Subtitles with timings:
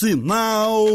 [0.00, 0.86] Sinal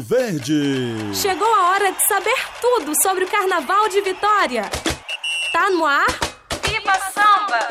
[0.00, 0.94] Verde.
[1.12, 4.70] Chegou a hora de saber tudo sobre o Carnaval de Vitória.
[5.52, 6.06] Tá no ar?
[6.64, 7.68] Viva Samba!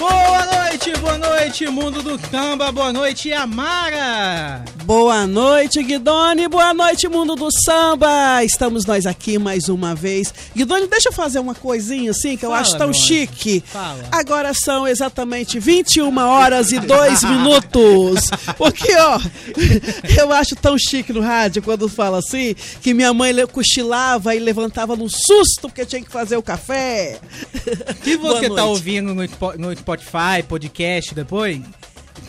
[0.00, 4.64] Boa noite, boa noite, mundo do samba, boa noite, Amara!
[4.84, 8.42] Boa noite, Guidoni, boa noite, mundo do samba!
[8.42, 10.34] Estamos nós aqui mais uma vez.
[10.56, 13.62] Guidoni, deixa eu fazer uma coisinha assim que eu Fala, acho tão chique.
[13.64, 14.02] Fala.
[14.10, 18.28] Agora são exatamente 21 horas e 2 minutos.
[18.58, 19.20] Porque, ó,
[20.18, 24.96] eu acho tão chique no rádio quando fala assim que minha mãe cochilava e levantava
[24.96, 27.20] no susto porque tinha que fazer o café.
[28.20, 31.60] Boa você tá ouvindo no Spotify, podcast depois,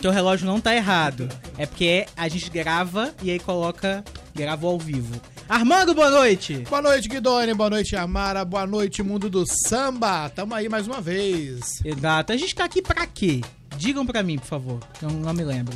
[0.04, 1.30] teu relógio não tá errado.
[1.56, 4.04] É porque a gente grava e aí coloca,
[4.34, 5.18] grava ao vivo.
[5.48, 6.58] Armando, boa noite!
[6.68, 7.54] Boa noite, Guidoni.
[7.54, 8.44] Boa noite, Amara.
[8.44, 10.28] Boa noite, mundo do samba.
[10.28, 11.80] Tamo aí mais uma vez.
[11.82, 13.40] Exato, a gente tá aqui pra quê?
[13.78, 15.74] Digam pra mim, por favor, que eu não me lembro.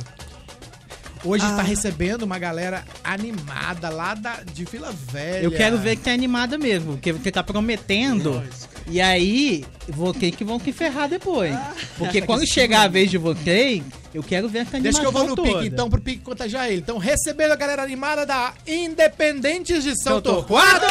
[1.25, 1.49] Hoje Ah.
[1.49, 5.43] está recebendo uma galera animada lá da, de Vila Velha.
[5.43, 8.43] Eu quero ver que tá animada mesmo, porque você tá prometendo.
[8.89, 11.55] E aí, vocês que vão se ferrar depois.
[11.97, 15.11] Porque quando chegar a vez de vocês, eu quero ver essa Deixa animação que eu
[15.11, 15.59] vou no toda.
[15.59, 16.79] pique, então, pro pique contagiar ele.
[16.79, 20.87] Então, recebendo a galera animada da Independentes de São São Torquato.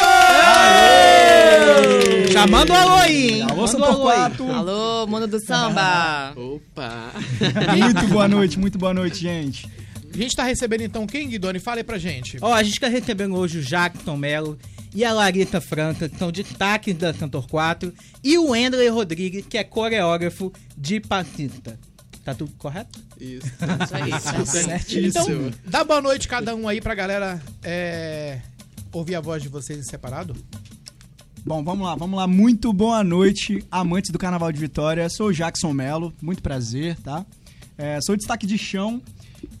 [2.31, 3.47] Chamando o alô aí, hein?
[3.49, 3.81] Alô, São.
[3.81, 4.49] Torquato.
[4.49, 6.33] Alô, mundo do samba!
[6.37, 7.11] Opa!
[7.77, 9.69] Muito boa noite, muito boa noite, gente.
[10.13, 11.59] A gente tá recebendo, então, quem, Guidoni?
[11.59, 12.37] Fale aí pra gente.
[12.41, 14.57] Ó, a gente tá recebendo hoje o Jackson Mello
[14.93, 19.57] e a Larita Franca, que são destaques da Cantor 4, e o Endley Rodrigues, que
[19.57, 21.79] é coreógrafo de passista.
[22.23, 22.99] Tá tudo correto?
[23.19, 23.47] Isso.
[24.45, 25.07] Certíssimo.
[25.07, 28.39] Então, dá boa noite cada um aí pra galera é,
[28.91, 30.35] ouvir a voz de vocês em separado.
[31.45, 32.27] Bom, vamos lá, vamos lá.
[32.27, 35.09] Muito boa noite, amantes do Carnaval de Vitória.
[35.09, 37.25] Sou o Jackson Melo, muito prazer, tá?
[37.77, 39.01] É, sou destaque de chão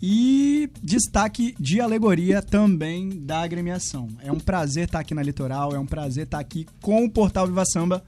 [0.01, 4.07] e destaque de alegoria também da agremiação.
[4.21, 7.47] É um prazer estar aqui na Litoral, é um prazer estar aqui com o Portal
[7.47, 8.03] Viva Samba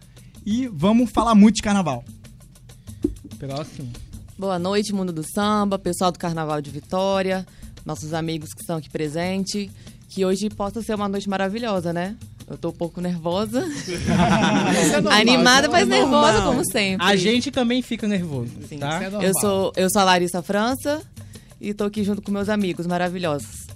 [0.46, 2.04] e vamos falar muito de Carnaval.
[3.38, 3.92] Próximo.
[4.38, 7.46] Boa noite, mundo do samba, pessoal do Carnaval de Vitória,
[7.86, 9.70] nossos amigos que estão aqui presentes.
[10.10, 12.18] Que hoje possa ser uma noite maravilhosa, né?
[12.46, 13.66] Eu tô um pouco nervosa.
[14.76, 16.22] É normal, Animada, é mas normal.
[16.22, 17.06] nervosa, como sempre.
[17.06, 18.78] A gente também fica nervoso, Sim.
[18.78, 19.02] tá?
[19.04, 19.28] É.
[19.28, 21.02] Eu sou, eu sou a Larissa França
[21.62, 23.68] e tô aqui junto com meus amigos maravilhosos.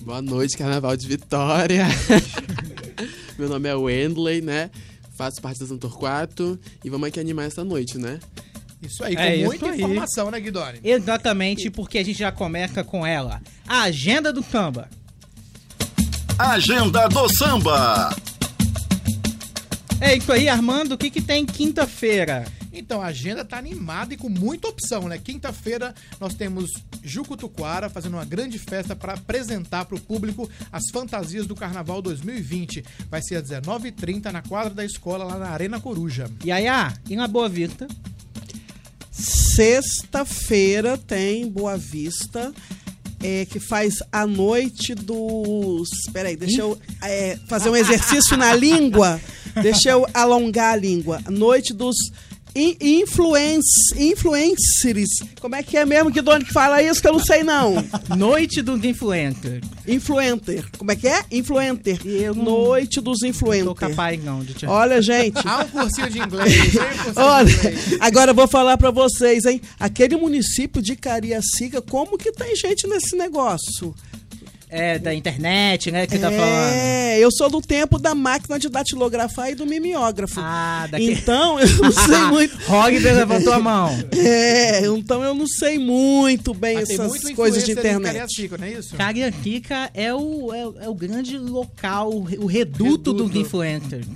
[0.00, 1.86] Boa noite, Carnaval de Vitória.
[3.38, 4.70] Meu nome é Wendley, né?
[5.16, 8.18] Faço parte da São Torquato e vamos aqui animar essa noite, né?
[8.82, 9.76] Isso aí, com É isso muita aí.
[9.80, 10.80] informação, né, Guidoni?
[10.84, 13.40] Exatamente, porque a gente já começa com ela.
[13.66, 14.90] A agenda do samba.
[16.36, 18.14] Agenda do Samba.
[20.00, 22.44] É isso aí, Armando, o que que tem quinta-feira?
[22.74, 25.16] Então, a agenda tá animada e com muita opção, né?
[25.16, 26.70] Quinta-feira nós temos
[27.02, 32.84] Jucutuquara fazendo uma grande festa para apresentar para o público as fantasias do Carnaval 2020.
[33.08, 36.28] Vai ser às 19h30 na quadra da escola, lá na Arena Coruja.
[37.08, 37.86] E na Boa Vista?
[39.12, 42.52] Sexta-feira tem Boa Vista.
[43.24, 45.88] é, que faz a noite dos.
[46.12, 49.18] Peraí, deixa eu é, fazer um exercício na língua.
[49.62, 51.22] Deixa eu alongar a língua.
[51.30, 51.94] Noite dos
[52.54, 53.64] in- influence,
[53.96, 55.08] influencers.
[55.40, 57.74] Como é que é mesmo que Doni que fala isso que eu não sei não?
[58.16, 59.62] Noite dos Influencers.
[59.86, 60.64] Influencer.
[60.78, 61.24] Como é que é?
[61.30, 62.00] Influencer.
[62.06, 63.78] Eu não- Noite dos Não tô influencers.
[63.78, 64.66] capaz não de te...
[64.66, 65.36] Olha, gente.
[65.46, 66.54] Há um cursinho de inglês?
[66.56, 66.70] Um
[67.04, 67.96] cursinho Olha, de inglês.
[68.00, 69.60] agora eu vou falar pra vocês, hein?
[69.78, 73.94] Aquele município de Cariacica, como que tem gente nesse negócio?
[74.76, 76.72] É, da internet, né, que tá falando.
[76.72, 80.40] É, eu sou do tempo da máquina de datilografar e do mimeógrafo.
[80.42, 81.12] Ah, daquele...
[81.12, 82.56] Então, eu não sei muito.
[82.66, 83.90] Rogber levantou a mão.
[84.16, 88.12] É, então eu não sei muito bem Mas tem essas muito coisas de influencer internet.
[88.12, 88.96] Cariacica, não é isso?
[88.96, 93.12] Cariacica é o, é, o- é o grande local, o re- o reduto, Reduto.
[93.28, 94.06] dos influencers.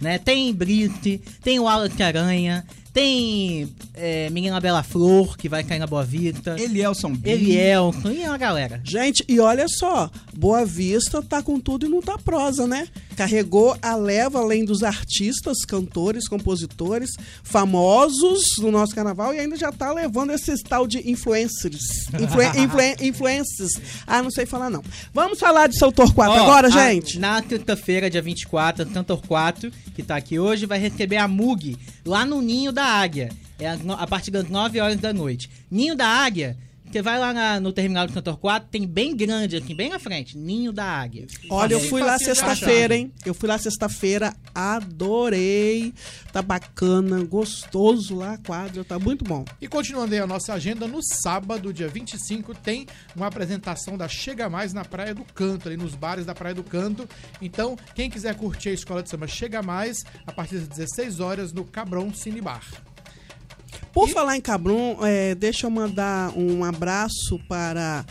[0.00, 0.18] Né?
[0.18, 5.86] Tem Brit, tem o Alex Aranha, tem é, Menina Bela Flor, que vai cair na
[5.86, 6.56] Boa Vista.
[6.58, 7.30] Elielson B.
[7.30, 8.80] Elielson, e é uma galera.
[8.84, 12.88] Gente, e olha só, Boa Vista tá com tudo e não tá prosa, né?
[13.16, 17.10] Carregou a leva além dos artistas, cantores, compositores,
[17.42, 22.08] famosos no nosso carnaval e ainda já tá levando esse tal de influencers.
[22.20, 23.72] Influen influen influencers.
[24.06, 24.82] Ah, não sei falar não.
[25.12, 27.18] Vamos falar de São Torquato Ó, agora, a- gente?
[27.18, 32.24] Na quinta-feira, dia 24, Cantor 4, que tá aqui hoje, vai receber a Mug lá
[32.24, 33.30] no Ninho da Águia.
[33.58, 35.50] É no- a partir das 9 horas da noite.
[35.70, 36.56] Ninho da Águia
[36.90, 39.98] Você vai lá na- no terminal de Cantor 4, tem bem grande aqui, bem na
[40.00, 41.26] frente, Ninho da Águia.
[41.48, 43.12] Olha, eu fui lá sexta-feira, hein?
[43.24, 45.94] Eu fui lá sexta-feira, adorei.
[46.32, 49.44] Tá bacana, gostoso lá a quadra, tá muito bom.
[49.60, 54.48] E continuando aí a nossa agenda, no sábado, dia 25, tem uma apresentação da Chega
[54.48, 57.08] Mais na Praia do Canto, ali nos bares da Praia do Canto.
[57.40, 61.52] Então, quem quiser curtir a escola de samba Chega Mais, a partir das 16 horas
[61.52, 62.40] no Cabron Cine
[63.92, 68.04] Por falar em Cabron, é, deixa eu mandar um abraço para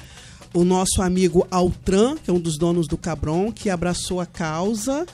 [0.54, 5.06] o nosso amigo Altran, que é um dos donos do Cabron, que abraçou a causa.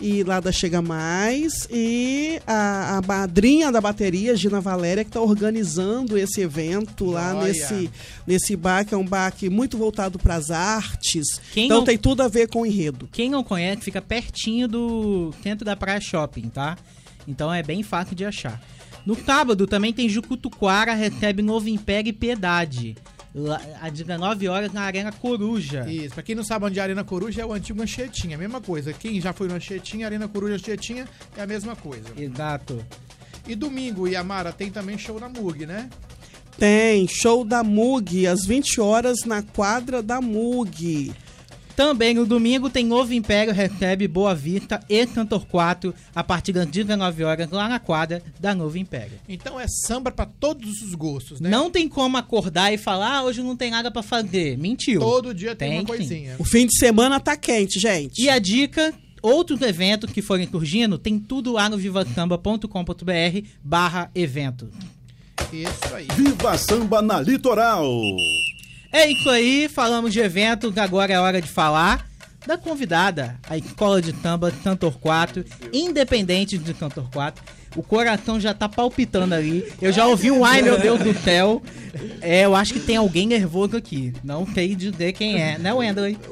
[0.00, 1.68] E lá da Chega Mais.
[1.70, 7.88] E a, a madrinha da bateria, Gina Valéria, que está organizando esse evento lá nesse,
[8.26, 11.38] nesse bar, que é um bar que muito voltado para as artes.
[11.52, 13.08] Quem então não- tem tudo a ver com o enredo.
[13.12, 16.76] Quem não conhece, fica pertinho do centro da Praia Shopping, tá?
[17.26, 18.60] Então é bem fácil de achar.
[19.06, 22.96] No sábado também tem Jucutuquara, recebe Novo Império e Piedade.
[23.34, 25.84] Lá, às 19 horas na Arena Coruja.
[25.90, 28.38] Isso, pra quem não sabe onde é a Arena Coruja é o antigo Anchetinha, a
[28.38, 28.92] mesma coisa.
[28.92, 32.08] Quem já foi no Anchetinha, Arena Coruja Anchetinha é a mesma coisa.
[32.16, 32.84] Exato.
[33.46, 35.90] E domingo, Yamara, tem também show na Mug, né?
[36.56, 41.12] Tem show da Mug, às 20 horas, na quadra da Mug.
[41.76, 46.66] Também no domingo tem Novo Império, recebe Boa Vista e Cantor 4 a partir das
[46.66, 49.18] 19 horas lá na quadra da Novo Império.
[49.28, 51.50] Então é samba pra todos os gostos, né?
[51.50, 54.56] Não tem como acordar e falar, ah, hoje não tem nada pra fazer.
[54.56, 55.00] Mentiu.
[55.00, 55.86] Todo dia tem, Tem, uma sim.
[55.86, 56.36] coisinha.
[56.38, 58.22] O fim de semana tá quente, gente.
[58.22, 64.68] E a dica, outros eventos que forem surgindo, tem tudo lá no vivasamba.com.br barra evento.
[65.52, 66.06] Isso aí.
[66.16, 67.84] Viva Samba na Litoral.
[68.94, 72.06] É isso aí, falamos de evento, agora é hora de falar
[72.46, 77.42] da convidada, a Escola de Samba Cantor 4, independente de Cantor 4.
[77.76, 79.64] O coração já tá palpitando ali.
[79.80, 81.62] Eu já ouvi um ai meu Deus do céu.
[82.20, 84.12] É, eu acho que tem alguém nervoso aqui.
[84.22, 86.18] Não sei dizer quem é, né, Wendley?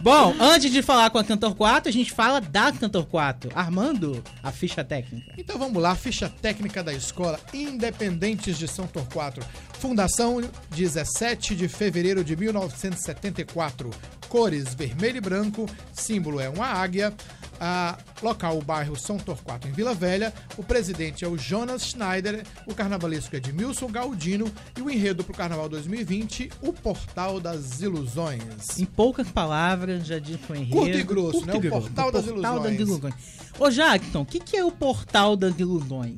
[0.00, 3.50] Bom, antes de falar com a Cantor 4, a gente fala da Cantor 4.
[3.54, 5.34] Armando, a ficha técnica.
[5.36, 9.42] Então vamos lá, ficha técnica da escola Independentes de São Torquato.
[9.78, 10.40] Fundação
[10.70, 13.90] 17 de fevereiro de 1974.
[14.28, 17.12] Cores vermelho e branco, símbolo é uma águia.
[17.62, 20.32] Ah, local, o bairro São Torquato, em Vila Velha.
[20.56, 22.42] O presidente é o Jonas Schneider.
[22.66, 24.50] O carnavalesco é de Milson Galdino.
[24.78, 28.78] E o enredo para o Carnaval 2020, o Portal das Ilusões.
[28.78, 30.72] Em poucas palavras, já disse o enredo.
[30.72, 31.52] Curto e grosso, Curto né?
[31.54, 31.86] e O grosso.
[31.86, 33.14] Portal das Ilusões.
[33.58, 36.16] Ô, Jackson, o que, que é o Portal das Ilusões?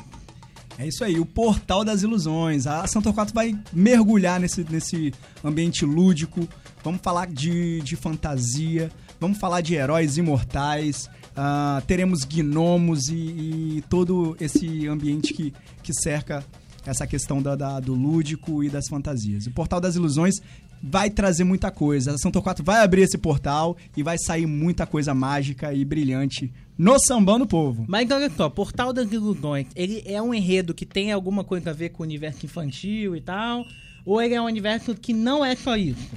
[0.79, 2.67] É isso aí, o Portal das Ilusões.
[2.67, 5.13] A São Torquato vai mergulhar nesse, nesse
[5.45, 6.49] ambiente lúdico.
[6.83, 8.91] Vamos falar de, de fantasia,
[9.21, 11.11] vamos falar de heróis imortais.
[11.37, 13.15] Ah, teremos gnomos e,
[13.79, 15.53] e todo esse ambiente que,
[15.83, 16.45] que cerca
[16.85, 19.47] essa questão da, da- do lúdico e das fantasias.
[19.47, 20.35] O Portal das Ilusões
[20.83, 22.13] vai trazer muita coisa.
[22.13, 26.53] A São Torquato vai abrir esse portal e vai sair muita coisa mágica e brilhante
[26.77, 27.85] no sambão do povo.
[27.87, 31.73] Mas olha só, Portal das Ilusões, ele é um enredo que tem alguma coisa a
[31.73, 33.65] ver com o universo infantil e tal?
[34.05, 36.11] Ou ele é um universo que não é só isso?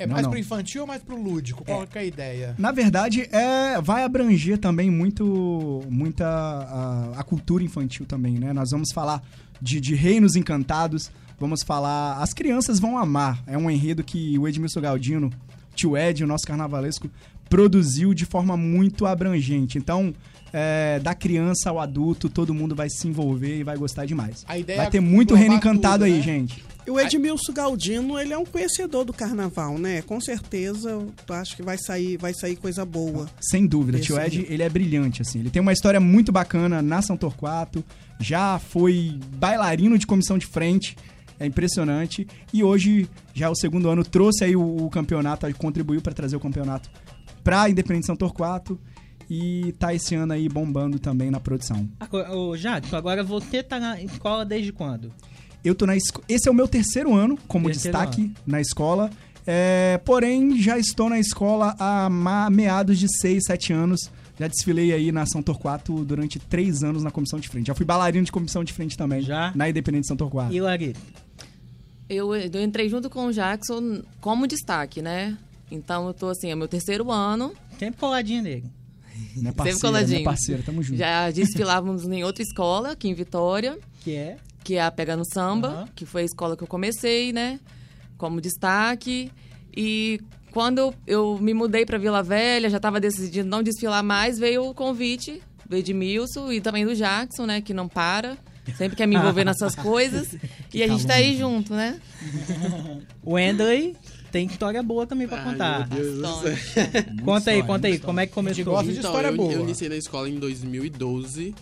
[0.00, 0.30] É Não, mais não.
[0.30, 1.62] pro infantil ou mais pro lúdico?
[1.62, 2.54] Qual que é a ideia?
[2.58, 8.52] Na verdade, é, vai abranger também muito muita a, a cultura infantil também, né?
[8.54, 9.22] Nós vamos falar
[9.60, 12.16] de, de reinos encantados, vamos falar...
[12.16, 13.42] As crianças vão amar.
[13.46, 15.30] É um enredo que o Edmilson Galdino,
[15.74, 17.10] tio Ed, o nosso carnavalesco,
[17.50, 19.76] produziu de forma muito abrangente.
[19.76, 20.14] Então,
[20.52, 24.44] é, da criança ao adulto, todo mundo vai se envolver e vai gostar demais.
[24.48, 26.22] A ideia Vai é ter muito reino encantado tudo, aí, né?
[26.22, 26.64] gente.
[26.86, 30.02] E o Edmilson Galdino, ele é um conhecedor do carnaval, né?
[30.02, 33.28] Com certeza, eu acho que vai sair, vai sair coisa boa.
[33.40, 34.52] Sem dúvida, Esse tio Ed, enredo.
[34.52, 35.40] ele é brilhante, assim.
[35.40, 37.84] Ele tem uma história muito bacana na São Torquato,
[38.18, 40.96] já foi bailarino de comissão de frente,
[41.38, 42.26] é impressionante.
[42.52, 46.12] E hoje, já é o segundo ano, trouxe aí o, o campeonato, aí contribuiu para
[46.14, 46.90] trazer o campeonato
[47.44, 48.80] pra Independente São Torquato.
[49.30, 51.88] E tá esse ano aí bombando também na produção.
[52.00, 55.12] Agora, Ô, Jackson, agora você tá na escola desde quando?
[55.64, 56.20] Eu tô na esco...
[56.28, 59.08] Esse é o meu terceiro ano como Terceiro destaque na escola.
[59.46, 62.10] É, porém, já estou na escola há
[62.50, 64.10] meados de 6, 7 anos.
[64.36, 67.68] Já desfilei aí na São Torquato durante três anos na comissão de frente.
[67.68, 69.20] Já fui bailarino de comissão de frente também.
[69.20, 69.52] Já?
[69.54, 70.52] Na Independente São Torquato.
[70.52, 71.00] E Larissa?
[72.08, 75.38] Eu, eu entrei junto com o Jackson como destaque, né?
[75.70, 77.52] Então eu tô assim, é meu terceiro ano.
[77.78, 78.79] Sempre coladinha nele.
[79.34, 80.10] Minha Sempre parceira, coladinho.
[80.18, 80.98] minha parceira, tamo junto.
[80.98, 84.36] Já desfilávamos em outra escola, aqui em Vitória, Que é?
[84.64, 85.88] que é a Pega no Samba, Aham.
[85.94, 87.58] que foi a escola que eu comecei, né?
[88.18, 89.30] Como destaque.
[89.76, 94.38] E quando eu, eu me mudei para Vila Velha, já estava decidindo não desfilar mais,
[94.38, 97.60] veio o convite, veio de Milson e também do Jackson, né?
[97.60, 98.36] Que não para.
[98.76, 100.36] Sempre quer me envolver nessas coisas.
[100.74, 101.98] e a gente tá aí junto, né?
[103.24, 103.96] Wendley
[104.30, 105.88] tem história boa também pra Ai, contar.
[105.88, 106.56] meu Deus do céu.
[107.24, 108.64] Conta aí, conta aí, como é que começou?
[108.64, 109.52] gosta de Então, história eu, boa.
[109.52, 111.54] eu iniciei na escola em 2012.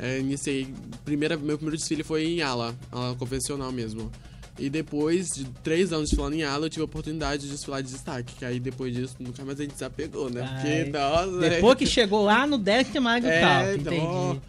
[0.00, 0.68] É, iniciei.
[1.04, 4.10] Primeira, meu primeiro desfile foi em ala, ala convencional mesmo.
[4.58, 7.90] E depois de três anos desfilando em ala, eu tive a oportunidade de desfilar de
[7.90, 8.34] destaque.
[8.34, 10.42] Que aí depois disso, nunca mais a gente desapegou, né?
[10.48, 10.84] Ai.
[10.84, 11.38] Porque, nossa.
[11.50, 13.74] Depois que chegou lá no décimo mais do É, tal.
[13.74, 14.42] então,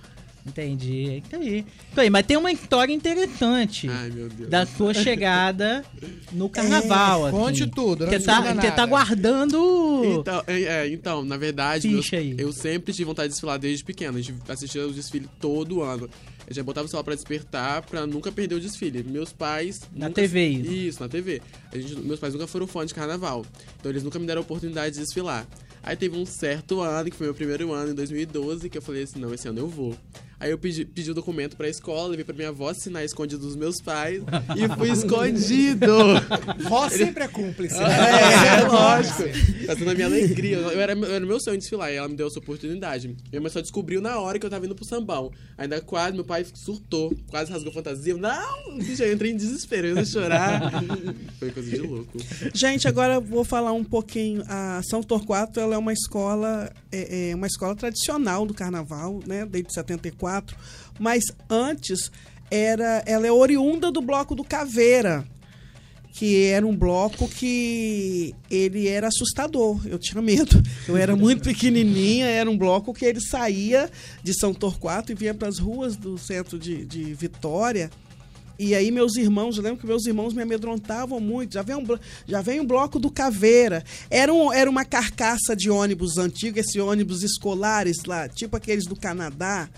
[0.46, 1.04] Entendi.
[1.06, 1.18] Entendi.
[1.28, 1.66] Então aí.
[1.92, 4.50] Então aí, mas tem uma história interessante Ai, meu Deus.
[4.50, 5.84] da sua chegada
[6.32, 7.26] no carnaval.
[7.26, 7.38] assim.
[7.38, 8.86] Conte tudo, não Você tá, você tá nada.
[8.86, 10.20] guardando.
[10.20, 14.18] Então, é, é, então, na verdade, meus- eu sempre tive vontade de desfilar desde pequeno.
[14.18, 16.10] A gente assistia o desfile todo ano.
[16.48, 19.04] Eu já botava o celular pra despertar pra nunca perder o desfile.
[19.04, 19.82] Meus pais.
[19.96, 20.72] Na nunca- TV isso.
[20.72, 21.42] Isso, na TV.
[21.74, 23.44] A gente, meus pais nunca foram fãs de carnaval.
[23.80, 25.48] Então eles nunca me deram a oportunidade de desfilar.
[25.82, 29.04] Aí teve um certo ano, que foi meu primeiro ano, em 2012, que eu falei
[29.04, 29.96] assim: não, esse ano eu vou.
[30.40, 33.56] Aí eu pedi, pedi o documento pra escola, levei pra minha avó assinar escondido dos
[33.56, 34.22] meus pais
[34.56, 35.86] e fui escondido.
[36.68, 37.76] Vó sempre é cúmplice.
[37.76, 39.24] É, lógico.
[39.66, 40.58] Fazendo a minha alegria.
[40.58, 43.16] Eu era, eu era meu sonho desfilar e ela me deu essa oportunidade.
[43.32, 45.32] Minha mãe só descobriu na hora que eu tava indo pro sambão.
[45.58, 48.14] Ainda quase, meu pai surtou, quase rasgou fantasia.
[48.14, 48.78] Eu, Não!
[49.00, 50.62] Eu entrei em desespero, eu ia chorar.
[51.40, 52.18] Foi coisa de louco.
[52.54, 54.44] Gente, agora eu vou falar um pouquinho.
[54.48, 59.46] A São Torquato ela é uma escola, é, é uma escola tradicional do carnaval, né?
[59.46, 60.25] Desde 74.
[61.00, 62.12] Mas antes
[62.50, 65.26] era, ela é oriunda do bloco do Caveira,
[66.14, 69.82] que era um bloco que ele era assustador.
[69.86, 70.64] Eu tinha medo.
[70.88, 72.28] Eu era muito pequenininha.
[72.28, 73.90] Era um bloco que ele saía
[74.24, 77.90] de São Torquato e vinha para as ruas do centro de, de Vitória.
[78.58, 81.56] E aí meus irmãos, eu lembro que meus irmãos me amedrontavam muito.
[81.56, 81.86] Já vem um,
[82.26, 83.84] já vem um bloco do Caveira.
[84.10, 88.96] Era, um, era uma carcaça de ônibus antigo, esses ônibus escolares lá, tipo aqueles do
[88.96, 89.70] Canadá.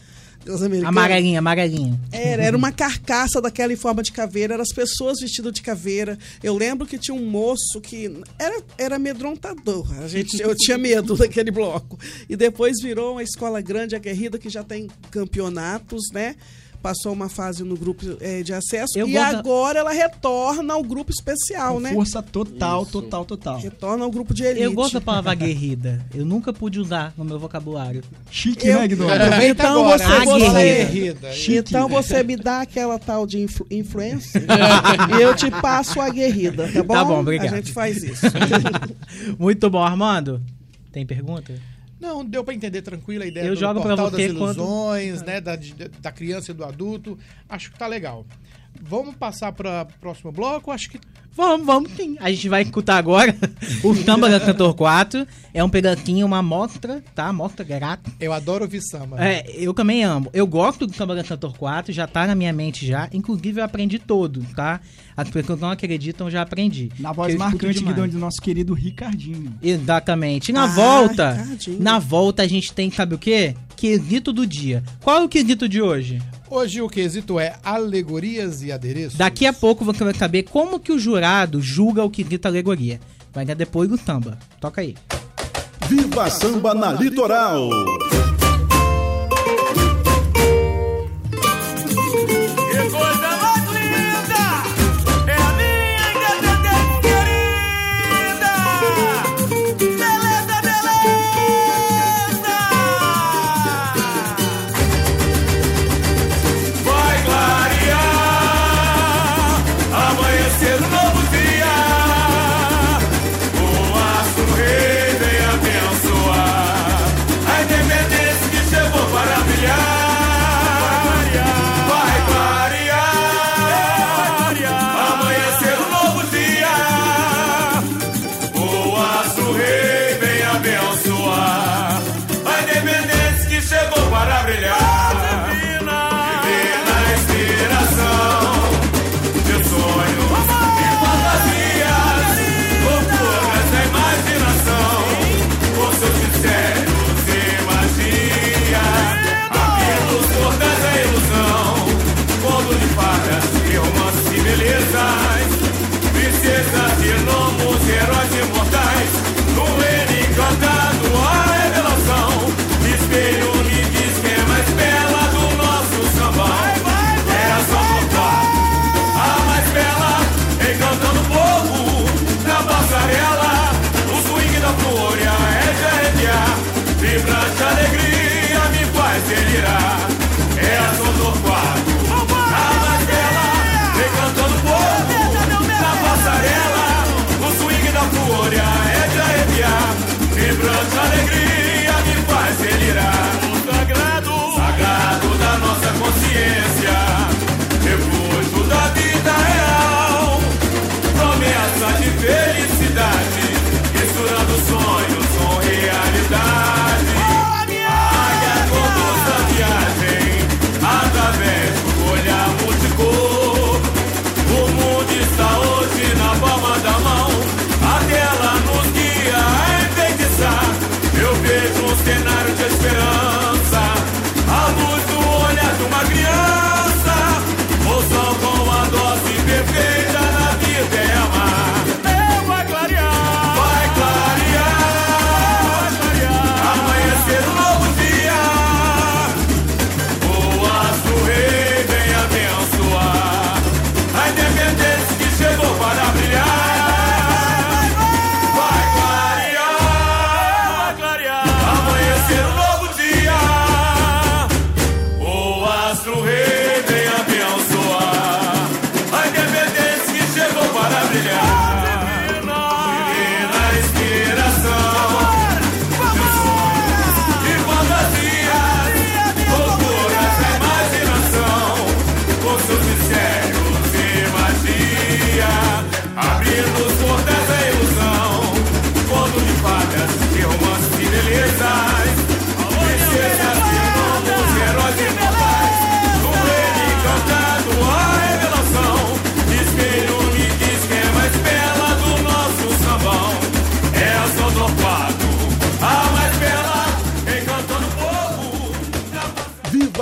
[0.47, 0.97] Os americanos.
[0.97, 1.99] Amarelinha, amarelinha.
[2.11, 6.17] Era, era uma carcaça daquela em forma de caveira, eram as pessoas vestidas de caveira.
[6.41, 9.87] Eu lembro que tinha um moço que era, era amedrontador.
[10.01, 11.99] A gente, eu tinha medo daquele bloco.
[12.29, 16.35] E depois virou uma escola grande, aguerrida, que já tem campeonatos, né?
[16.87, 18.97] Passou uma fase no grupo eh, de acesso.
[18.97, 21.91] Eu e gosto da- agora ela retorna ao grupo especial, né?
[21.93, 22.91] Força total, Isso.
[22.93, 23.59] total, total.
[23.59, 24.63] Retorna ao grupo de elite.
[24.63, 26.05] Eu gosto da palavra aguerrida.
[26.15, 28.01] Eu nunca pude usar no meu vocabulário.
[28.31, 28.85] Chique, Eu- né?
[28.85, 30.25] Aproveita Então agora, você- né?
[30.25, 31.29] você- aguerrida.
[31.49, 34.41] Então você me dá aquela tal de influ influência
[35.19, 36.93] e eu te passo a guerrida, tá bom?
[36.93, 37.53] Tá bom, obrigado.
[37.53, 38.25] A gente faz isso.
[39.37, 40.41] Muito bom, Armando.
[40.93, 41.53] Tem pergunta?
[41.99, 45.21] Não, deu pra entender tranquilo a ideia Eu do jogo portal você das quando- ilusões,
[45.23, 45.57] né, da,
[45.99, 47.17] da criança e do adulto.
[47.49, 48.25] Acho que tá legal.
[48.81, 50.71] Vamos passar para próximo bloco?
[50.71, 50.99] Acho que
[51.37, 52.15] Vamos, vamos sim.
[52.19, 53.35] A gente vai escutar agora
[53.83, 55.27] o Samba da Cantor 4.
[55.53, 57.31] É um pedacinho, uma mostra, tá?
[57.31, 58.11] Mostra grátis.
[58.19, 59.23] eu adoro ouvir samba.
[59.23, 60.31] É, eu também amo.
[60.33, 63.07] Eu gosto do Samba da Cantor 4, já tá na minha mente já.
[63.13, 64.81] Inclusive eu aprendi todo, tá?
[65.15, 66.91] As pessoas não acreditam, eu já aprendi.
[66.99, 67.83] Na voz Eu marcante.
[67.83, 69.53] Guidão, do nosso querido Ricardinho.
[69.61, 70.49] Exatamente.
[70.49, 71.79] E na Ah, volta, Ricardinho.
[71.83, 73.55] na volta a gente tem, sabe o quê?
[73.75, 74.83] Quesito do dia.
[75.03, 76.19] Qual é o quesito de hoje?
[76.49, 79.17] Hoje o quesito é alegorias e adereços.
[79.17, 83.01] Daqui a pouco você vai saber como que o jurado julga o quesito alegoria.
[83.33, 84.37] Vai dar depois do samba.
[84.59, 84.95] Toca aí.
[85.89, 87.69] Viva Samba na Litoral.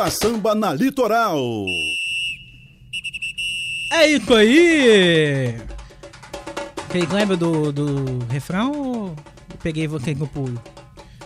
[0.05, 1.65] Viva Samba na Litoral.
[3.91, 5.55] É isso aí!
[6.87, 9.15] Vocês lembram do, do refrão ou
[9.63, 10.61] peguei vocês no pulo?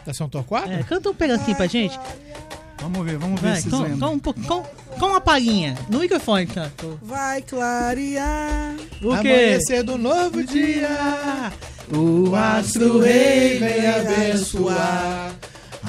[0.05, 0.71] Da São Torquato?
[0.71, 1.99] É, canta um pedacinho pra gente.
[2.79, 4.63] Vamos ver, vamos ver Vai, se com, com, um pouco- com,
[4.97, 5.77] com uma palhinha.
[5.89, 6.85] No microfone, canta.
[7.01, 8.75] Vai clarear.
[9.01, 9.27] O quê?
[9.27, 11.51] Amanhecer do novo dia,
[11.93, 15.33] O astro rei vem abençoar.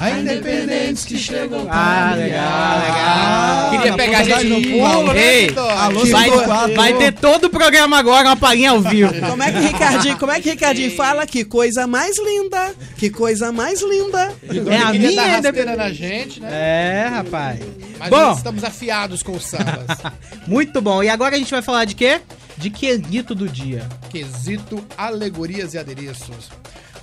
[0.01, 3.69] A independentes que chegam Ah, legal, legal.
[3.71, 5.79] Queria Ah, pegar a gente no pulo, né, ei, Vitória?
[5.79, 9.13] alô, Vai, vai ter todo o programa agora, uma palhinha ao vivo.
[9.29, 11.25] Como é que Ricardinho, como é que Ricardinho fala?
[11.27, 12.73] Que coisa mais linda.
[12.97, 14.33] Que coisa mais linda.
[14.43, 16.49] É a Queria minha dar rasteira na gente, né?
[16.51, 17.59] É, rapaz.
[17.99, 18.17] Mas Bom.
[18.17, 19.85] nós estamos afiados com os sambas.
[20.47, 21.03] Muito bom.
[21.03, 22.19] E agora a gente vai falar de quê?
[22.57, 23.87] De quesito do dia.
[24.09, 26.49] quesito alegorias e adereços.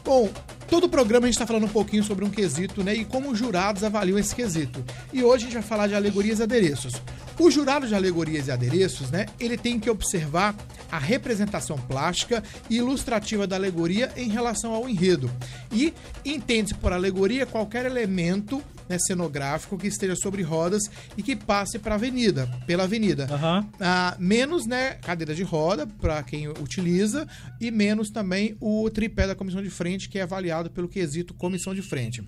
[0.04, 0.28] Bom,
[0.68, 2.94] todo programa a gente está falando um pouquinho sobre um quesito, né?
[2.94, 4.84] E como os jurados avaliam esse quesito.
[5.12, 6.94] E hoje a gente vai falar de alegorias e adereços.
[7.38, 9.26] O jurado de alegorias e adereços, né?
[9.40, 10.54] Ele tem que observar
[10.90, 15.30] a representação plástica e ilustrativa da alegoria em relação ao enredo.
[15.72, 15.92] E
[16.24, 20.82] entende-se por alegoria qualquer elemento né, cenográfico que esteja sobre rodas
[21.16, 23.28] e que passe para avenida, pela avenida.
[23.30, 23.68] Aham.
[23.80, 27.26] Ah, menos né, cadeira de roda para quem utiliza
[27.60, 31.74] e menos também o tripé da comissão de frente que é avaliado pelo quesito comissão
[31.74, 32.22] de frente.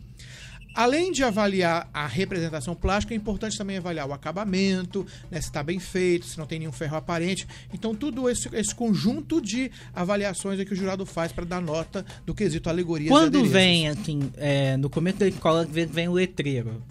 [0.74, 5.62] Além de avaliar a representação plástica, é importante também avaliar o acabamento, né, se está
[5.62, 7.46] bem feito, se não tem nenhum ferro aparente.
[7.72, 12.04] Então, tudo esse, esse conjunto de avaliações é que o jurado faz para dar nota
[12.24, 16.12] do quesito alegorias e Quando vem, assim, é, no começo da escola, vem, vem o
[16.12, 16.82] letreiro.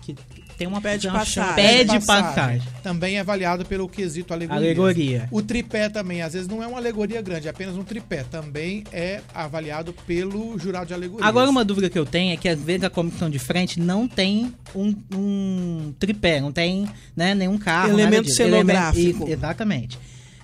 [0.00, 0.14] Que
[0.56, 1.54] tem uma Pé de passagem.
[1.54, 2.62] Pé de passagem.
[2.82, 4.62] Também é avaliado pelo quesito alegoria.
[4.62, 5.28] Alegoria.
[5.30, 8.24] O tripé também, às vezes não é uma alegoria grande, é apenas um tripé.
[8.24, 11.26] Também é avaliado pelo jurado de alegoria.
[11.26, 14.08] Agora, uma dúvida que eu tenho é que às vezes a comissão de frente não
[14.08, 17.88] tem um, um tripé, não tem né, nenhum carro.
[17.88, 18.36] nada Elemento disso.
[18.36, 18.98] cenográfico.
[19.00, 19.98] Elemento- exatamente.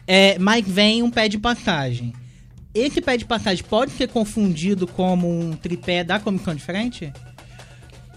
[0.07, 2.13] É, mas vem um pé de passagem.
[2.75, 7.13] Esse pé de passagem pode ser confundido como um tripé da comissão de frente?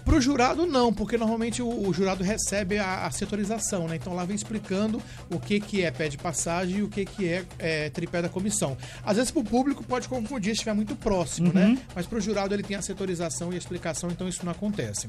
[0.06, 3.96] Pro jurado, não, porque normalmente o, o jurado recebe a, a setorização, né?
[3.96, 7.28] Então lá vem explicando o que, que é pé de passagem e o que, que
[7.28, 8.76] é, é, tripé da comissão.
[9.04, 11.76] Às vezes pro público pode confundir se estiver muito próximo, né?
[11.92, 15.08] Mas pro jurado ele tem a setorização e a explicação, então isso não acontece.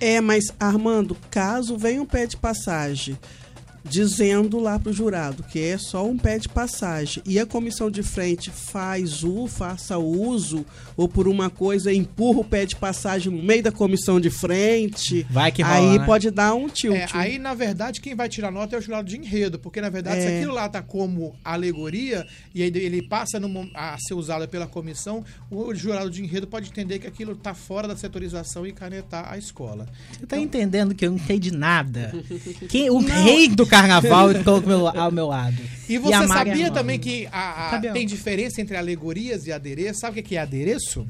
[0.00, 3.16] É, mas Armando, caso venha um pé de passagem
[3.88, 8.02] dizendo lá pro jurado que é só um pé de passagem e a comissão de
[8.02, 10.64] frente faz o faça uso
[10.96, 15.26] ou por uma coisa empurra o pé de passagem no meio da comissão de frente,
[15.30, 16.06] Vai que rola, aí né?
[16.06, 16.94] pode dar um tilt.
[16.96, 19.88] É, aí, na verdade, quem vai tirar nota é o jurado de enredo, porque, na
[19.90, 20.36] verdade, se É.
[20.38, 23.38] aquilo lá tá como alegoria e aí ele passa
[23.74, 27.86] a ser usado pela comissão, o jurado de enredo pode entender que aquilo tá fora
[27.86, 29.86] da setorização e canetar a escola.
[30.18, 32.12] Você tá entendendo que eu não sei de nada?
[32.68, 35.56] Quem, o rei do carnaval estou ao meu, ao meu lado.
[35.88, 37.92] E você a Mari sabia também que a- a- Sabia.
[37.92, 40.00] tem diferença entre alegorias e adereço?
[40.00, 41.06] Sabe o que é adereço?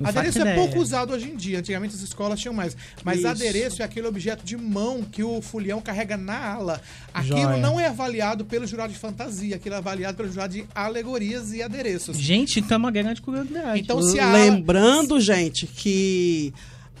[0.00, 1.60] Não adereço é pouco usado hoje em dia.
[1.60, 2.76] Antigamente as escolas tinham mais.
[3.04, 3.28] Mas Isso.
[3.28, 6.80] adereço é aquele objeto de mão que o fulião carrega na ala.
[7.14, 7.56] Aquilo Joia.
[7.58, 11.62] não é avaliado pelo jurado de fantasia, aquilo é avaliado pelo jurado de alegorias e
[11.62, 12.16] adereços.
[12.16, 13.78] Gente, é uma grande curiosidade.
[13.80, 16.52] Então, se a Lembrando, gente, que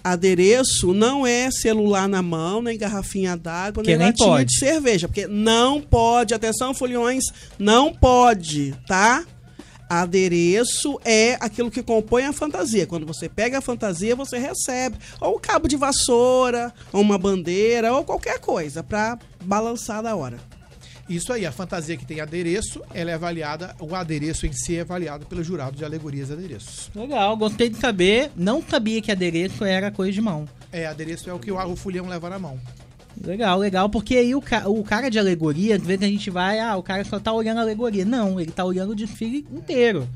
[0.02, 4.46] adereço não é celular na mão, nem garrafinha d'água, nem nem latinha pode.
[4.46, 5.08] de cerveja.
[5.08, 7.24] Porque não pode, atenção, foliões,
[7.58, 9.24] não pode, tá?
[9.88, 12.86] Adereço é aquilo que compõe a fantasia.
[12.86, 17.92] Quando você pega a fantasia, você recebe ou um cabo de vassoura, ou uma bandeira,
[17.92, 20.38] ou qualquer coisa para balançar da hora.
[21.08, 24.80] Isso aí, a fantasia que tem adereço, ela é avaliada, o adereço em si é
[24.82, 26.90] avaliado pelo jurado de alegorias e adereços.
[26.94, 28.30] Legal, gostei de saber.
[28.36, 30.48] Não sabia que adereço era coisa de mão.
[30.72, 32.58] É, adereço é o que o, o fulião leva na mão.
[33.22, 36.58] Legal, legal, porque aí o, ca- o cara de alegoria, às vezes a gente vai,
[36.60, 38.04] ah, o cara só tá olhando a alegoria.
[38.06, 40.08] Não, ele tá olhando o desfile inteiro.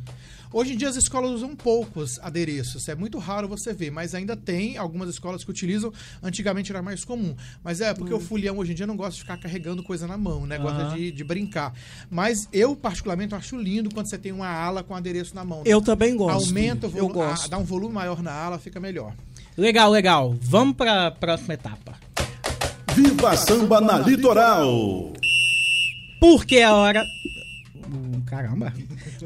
[0.56, 4.34] Hoje em dia as escolas usam poucos adereços, é muito raro você ver, mas ainda
[4.34, 5.92] tem algumas escolas que utilizam,
[6.22, 7.36] antigamente era mais comum.
[7.62, 10.16] Mas é porque o fulião hoje em dia não gosta de ficar carregando coisa na
[10.16, 10.56] mão, né?
[10.56, 10.96] Gosta Aham.
[10.96, 11.74] de, de brincar.
[12.10, 15.60] Mas eu, particularmente, acho lindo quando você tem uma ala com adereço na mão.
[15.66, 16.46] Eu também gosto.
[16.48, 17.50] Aumenta o Eu volume, gosto.
[17.50, 19.12] dá um volume maior na ala, fica melhor.
[19.58, 20.34] Legal, legal.
[20.40, 21.96] Vamos pra próxima etapa.
[22.94, 25.12] Viva Samba na Litoral.
[26.18, 27.04] Porque é hora.
[27.90, 28.72] Hum, Caramba.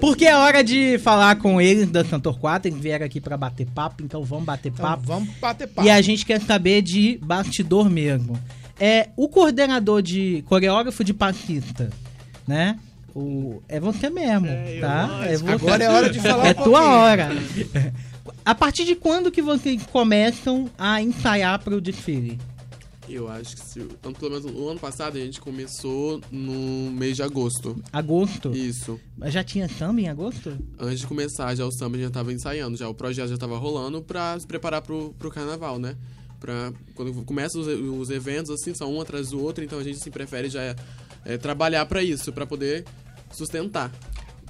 [0.00, 2.68] Porque é hora de falar com eles da Cantor 4.
[2.70, 5.02] Eles vieram aqui pra bater papo, então vamos bater Então papo.
[5.04, 5.86] vamos bater papo.
[5.86, 8.38] E a gente quer saber de bastidor mesmo.
[8.78, 11.90] É o coordenador de coreógrafo de Paquita,
[12.46, 12.78] né?
[13.14, 15.20] O, é você mesmo, eu, tá?
[15.24, 15.52] É você.
[15.52, 16.84] Agora é hora de falar É um tua pouquinho.
[16.84, 17.28] hora.
[18.44, 22.38] A partir de quando que vocês começam a ensaiar pro desfile?
[23.10, 23.80] Eu acho que se.
[23.80, 27.82] Então, pelo menos o ano passado a gente começou no mês de agosto.
[27.92, 28.50] Agosto?
[28.54, 28.98] Isso.
[29.26, 30.56] Já tinha samba em agosto?
[30.78, 34.00] Antes de começar já o samba já tava ensaiando, já o projeto já tava rolando
[34.02, 35.96] pra se preparar pro, pro carnaval, né?
[36.38, 39.98] Pra, quando começa os, os eventos, assim, são um atrás do outro, então a gente
[39.98, 40.74] assim, prefere já
[41.24, 42.84] é, trabalhar pra isso, pra poder
[43.32, 43.92] sustentar.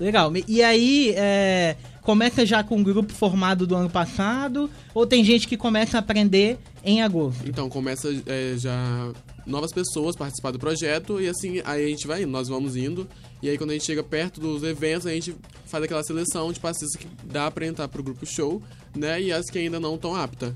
[0.01, 0.33] Legal.
[0.49, 4.71] E aí, é, começa já com o grupo formado do ano passado?
[4.95, 7.47] Ou tem gente que começa a aprender em agosto?
[7.47, 9.13] Então começa é, já
[9.47, 13.09] novas pessoas participar do projeto e assim aí a gente vai indo, nós vamos indo
[13.43, 15.35] e aí quando a gente chega perto dos eventos a gente
[15.67, 18.63] faz aquela seleção de passistas que dá pra entrar pro grupo show,
[18.95, 19.21] né?
[19.21, 20.53] E as que ainda não estão aptas.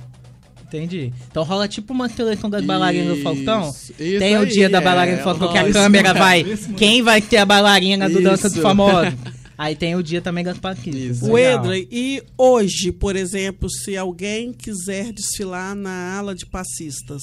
[0.74, 1.12] Entendi.
[1.30, 3.70] Então rola tipo uma seleção das bailarinas do Faustão?
[3.70, 6.44] isso Tem o aí, dia da é, bailarina do Faustão que a câmera vai.
[6.76, 8.62] Quem vai ter a bailarina do Dança dos Isso.
[8.62, 9.14] Famosos?
[9.56, 11.22] Aí tem o dia também das paquitas.
[11.22, 11.38] O.
[11.38, 17.22] Edley, e hoje, por exemplo, se alguém quiser desfilar na ala de passistas?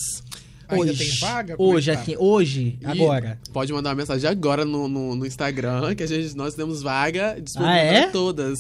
[0.75, 0.97] Ainda hoje.
[1.10, 1.55] tem vaga?
[1.57, 2.01] Como é Hoje que tá?
[2.03, 3.39] aqui, hoje, E agora.
[3.53, 7.38] Pode mandar uma mensagem agora no, no, no Instagram, que a gente, nós temos vaga
[7.41, 8.01] disponível Ah, é?
[8.03, 8.57] pra todas.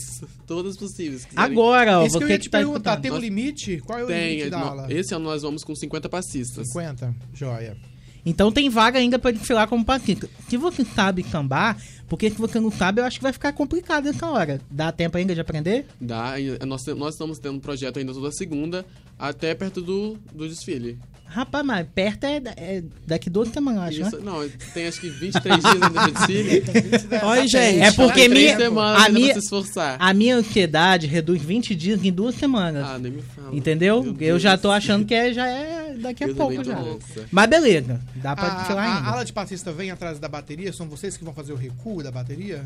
[0.47, 1.27] Todas possíveis.
[1.35, 3.01] Agora, ó, Esse que eu você ia que te tá perguntar, escutando.
[3.01, 3.77] tem um limite?
[3.85, 4.87] Qual é o limite Tem, da no- ala?
[4.93, 6.67] esse ano nós vamos com 50 passistas.
[6.67, 7.13] 50?
[7.33, 7.77] Joia.
[8.23, 10.29] Então tem vaga ainda pra desfilar como paquita.
[10.47, 11.75] Se você sabe sambar,
[12.07, 14.61] porque se você não sabe, eu acho que vai ficar complicado essa hora.
[14.69, 15.87] Dá tempo ainda de aprender?
[15.99, 16.33] Dá,
[16.67, 18.85] nós, nós estamos tendo um projeto ainda toda segunda,
[19.17, 20.99] até perto do, do desfile.
[21.33, 24.23] Rapaz, mas perto é, é daqui 12 semanas, eu acho, Isso, né?
[24.31, 26.63] não, tem acho que 23 dias ainda de desfile.
[27.25, 27.79] Oi, gente.
[27.79, 29.95] É porque minha, semanas a, minha, se esforçar.
[29.97, 32.85] a minha ansiedade reduz 20 dias em duas semanas.
[32.85, 33.55] Ah, nem me fala.
[33.55, 34.03] entendeu?
[34.03, 34.61] Meu Eu já Deus.
[34.61, 36.75] tô achando que é, já é daqui a Eu pouco já.
[36.75, 37.25] nessa.
[37.31, 39.09] Mas beleza, dá pra A, a, ainda.
[39.09, 40.73] a ala de passista vem atrás da bateria?
[40.73, 42.65] São vocês que vão fazer o recuo da bateria?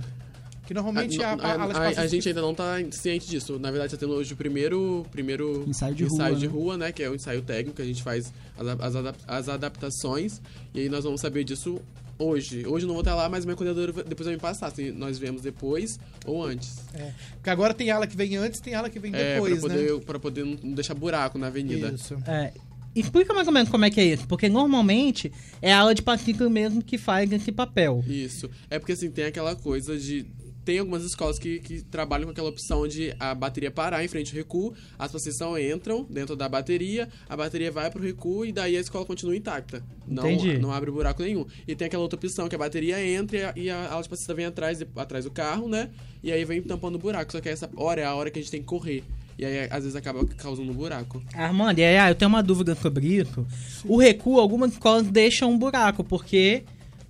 [0.65, 2.07] Que normalmente Ah, a, não, a, a- a passista...
[2.07, 3.59] gente ainda não tá ciente disso.
[3.59, 6.53] Na verdade, tá tendo hoje o primeiro, primeiro Ensaio de rua, de né?
[6.53, 6.91] rua, né?
[6.91, 10.41] Que é o ensaio técnico, que a gente faz as, as, adap- as adaptações.
[10.73, 11.79] E aí nós vamos saber disso
[12.17, 12.65] hoje.
[12.65, 14.71] Hoje eu não vou estar lá, mas minha coordenadora depois vai me passar.
[14.71, 16.77] Se nós viemos depois ou antes.
[16.93, 19.69] É, porque agora tem ala que vem antes, tem ala que vem É, depois, pra
[19.69, 19.75] né?
[19.75, 21.89] poder, pra poder não deixar buraco na avenida.
[21.93, 22.15] Isso.
[22.25, 22.51] É,
[22.95, 26.01] explica mais ou menos como é que é isso, porque normalmente é a aula de
[26.01, 28.03] paquita mesmo que faz esse papel.
[28.07, 28.49] Isso.
[28.69, 30.25] É porque assim, tem aquela coisa de.
[30.65, 34.31] Tem algumas escolas que, que trabalham com aquela opção de a bateria parar em frente
[34.31, 38.75] ao recuo, as passistas entram dentro da bateria, a bateria vai pro recuo e daí
[38.75, 39.83] a escola continua intacta.
[40.07, 40.57] Não, Entendi.
[40.57, 41.45] não abre buraco nenhum.
[41.67, 44.33] E tem aquela outra opção que a bateria entra e a, a aula de passista
[44.33, 45.91] vem atrás, atrás do carro, né?
[46.23, 47.31] E aí vem tampando o buraco.
[47.31, 49.03] Só que essa hora é a hora que a gente tem que correr.
[49.37, 51.21] E aí, às vezes, acaba causando um buraco.
[51.33, 53.45] Armando, e aí, ah, eu tenho uma dúvida sobre isso.
[53.83, 56.63] O recuo, algumas escolas deixam um buraco, porque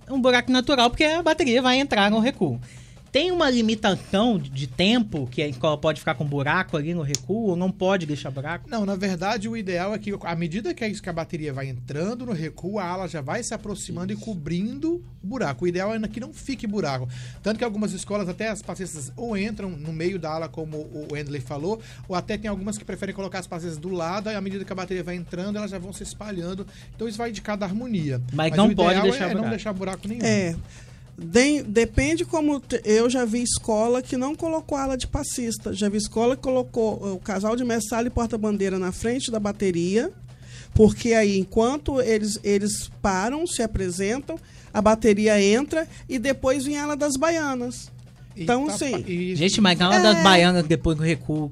[0.06, 2.60] é um buraco natural, porque a bateria vai entrar no recuo.
[3.16, 7.48] Tem uma limitação de- tempo que a escola pode ficar com buraco ali no recuo
[7.48, 8.68] ou não pode deixar buraco?
[8.68, 11.66] Não, na verdade, o ideal é que, à medida que a, que a bateria vai
[11.66, 15.64] entrando no recuo, a ala já vai se aproximando e cobrindo o buraco.
[15.64, 17.08] O ideal é que não fique buraco.
[17.42, 21.08] Tanto que algumas escolas, até as passistas, ou entram no meio da ala, como o
[21.10, 24.40] Wendley falou, ou até tem algumas que preferem colocar as passistas do lado, e à
[24.42, 26.66] medida que a bateria vai entrando, elas já vão se espalhando.
[26.94, 28.20] Então isso vai de cada harmonia.
[28.34, 29.48] Mas não o pode deixar é, é não buraco.
[29.48, 30.22] deixar buraco nenhum.
[30.22, 30.54] É.
[31.18, 32.62] De- depende como.
[32.84, 35.72] Eu já vi escola que não colocou ala de passista.
[35.72, 40.12] Já vi escola que colocou o casal de mestre e porta-bandeira na frente da bateria.
[40.74, 44.38] Porque aí, enquanto eles, eles param, se apresentam,
[44.74, 47.90] a bateria entra e depois vem a ala das baianas.
[48.36, 51.50] Então, tá- assim, e- Gente, mas na hora das baianas, depois do recuo,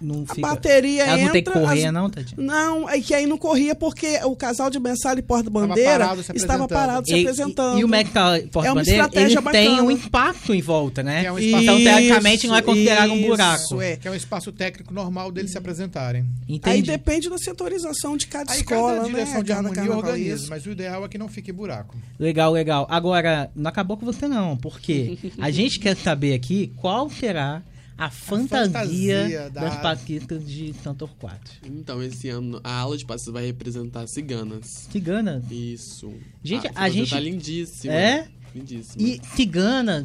[0.00, 0.48] não A fica...
[0.48, 1.24] bateria Elas entra.
[1.26, 2.42] não tem que correr, as- não, Tadinho?
[2.42, 7.06] Não, é que aí não corria porque o casal de mensal e porta-bandeira estava parado
[7.06, 7.78] se E, apresentando.
[7.78, 9.82] e, e o Mac tá É uma porta-bandeira, ele estratégia tem bacana.
[9.82, 11.24] um impacto em volta, né?
[11.24, 13.82] É um espaço- Então, teoricamente, não é considerado um isso, buraco.
[13.82, 13.96] é.
[13.96, 16.22] Que é um espaço técnico normal deles se apresentarem.
[16.22, 16.82] Aí Entendi.
[16.90, 19.42] depende da setorização de cada Aí escola, cada direção né?
[19.42, 21.96] de Cada harmonia organiza, mas o ideal é que não fique buraco.
[22.18, 22.86] Legal, legal.
[22.90, 27.62] Agora, não acabou com você não, porque a gente quer saber aqui qual será
[27.96, 31.40] a fantasia, fantasia da- das Paquitas de Cantor 4.
[31.64, 34.88] Então, esse ano a aula de passos vai representar ciganas.
[34.90, 35.42] Cigana.
[35.50, 36.12] Isso.
[36.42, 37.92] Gente, a fantasia gente- tá lindíssima.
[37.94, 38.28] É?
[38.54, 39.02] Lindíssima.
[39.02, 40.04] E Cigana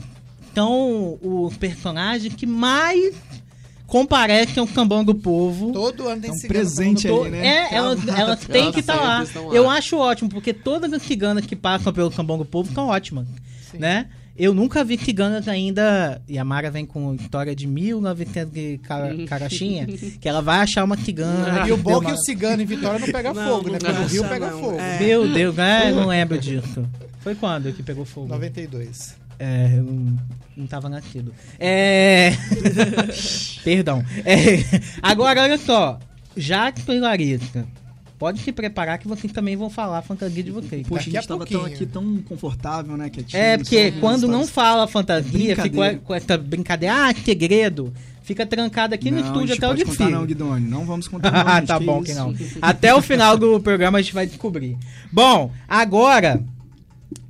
[0.53, 3.15] são os personagens que mais
[3.87, 5.71] comparecem ao cambão do povo.
[5.71, 7.45] Todo ano tem É um cigano presente todo- né?
[7.71, 9.11] É, elas, elas têm Elas que estar lá.
[9.17, 9.55] sempre estão lá.
[9.55, 13.27] Eu acho ótimo, porque todas as ciganas que passam pelo cambão do povo são ótimas,
[13.73, 14.07] né?
[14.39, 19.13] Eu nunca vi ciganas ainda, e a Mara vem com história de 1900 de cara-
[19.27, 21.67] carochinha, que ela vai achar uma cigana.
[21.67, 23.79] E o bom é que uma- o cigano em Vitória não pega Não, fogo, né?
[23.83, 24.59] não Quando o Rio pega não.
[24.61, 24.79] fogo.
[24.79, 24.99] É.
[24.99, 25.91] Meu Deus, né?
[25.91, 26.87] não lembro disso.
[27.19, 28.29] Foi quando que pegou fogo?
[28.29, 29.15] 92.
[29.37, 30.17] É, eu não,
[30.55, 31.33] não tava nascido.
[31.59, 32.31] É.
[33.63, 34.03] Perdão.
[34.25, 34.63] É,
[35.01, 35.99] Agora, olha só.
[36.37, 37.65] Jacques e Larissa,
[38.19, 40.85] pode se preparar que vocês também vão falar a fantasia de vocês.
[40.85, 41.75] Poxa, Daqui a gente tava tão pouquinho.
[41.75, 43.09] aqui tão confortável, né?
[43.09, 45.97] Quietinho, É, porque só quando não fala fantasia, fica Brincadeira.
[46.03, 49.85] com essa brincadeira, ah, segredo, fica trancado aqui no Não, estúdio a gente até o
[49.87, 50.25] contar não.
[50.25, 50.67] Guidoni.
[50.69, 52.11] Não vamos contar não, Ah, tá que bom isso.
[52.11, 52.35] que não.
[52.61, 54.77] Até o final do programa a gente vai descobrir.
[55.11, 56.43] Bom, agora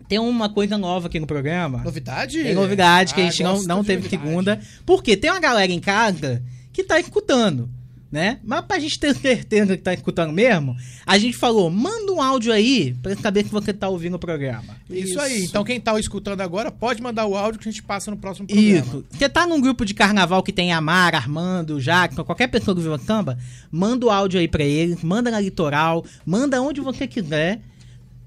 [0.08, 1.84] tem uma coisa nova aqui no programa.
[1.84, 2.41] Novidade?
[2.41, 4.25] Tem novidade que a Ah, gente não, não teve novidade.
[4.28, 4.60] segunda.
[4.86, 6.41] Porque tem uma galera em casa
[6.73, 7.69] que tá escutando,
[8.12, 8.39] né?
[8.43, 12.52] Mas pra gente ter certeza que tá escutando mesmo, a gente falou, manda um áudio
[12.52, 14.76] aí pra saber que você tá ouvindo o programa.
[14.89, 15.43] Isso, aí.
[15.43, 18.48] Então quem tá escutando agora pode mandar o áudio que a gente passa no próximo
[18.48, 18.78] programa.
[18.78, 19.06] Isso.
[19.12, 22.98] Você tá num grupo de carnaval que tem Amar, Armando, Jackson, qualquer pessoa do Viva
[22.98, 23.38] Samba,
[23.72, 27.62] manda o áudio aí pra eles, manda na litoral, manda onde você quiser,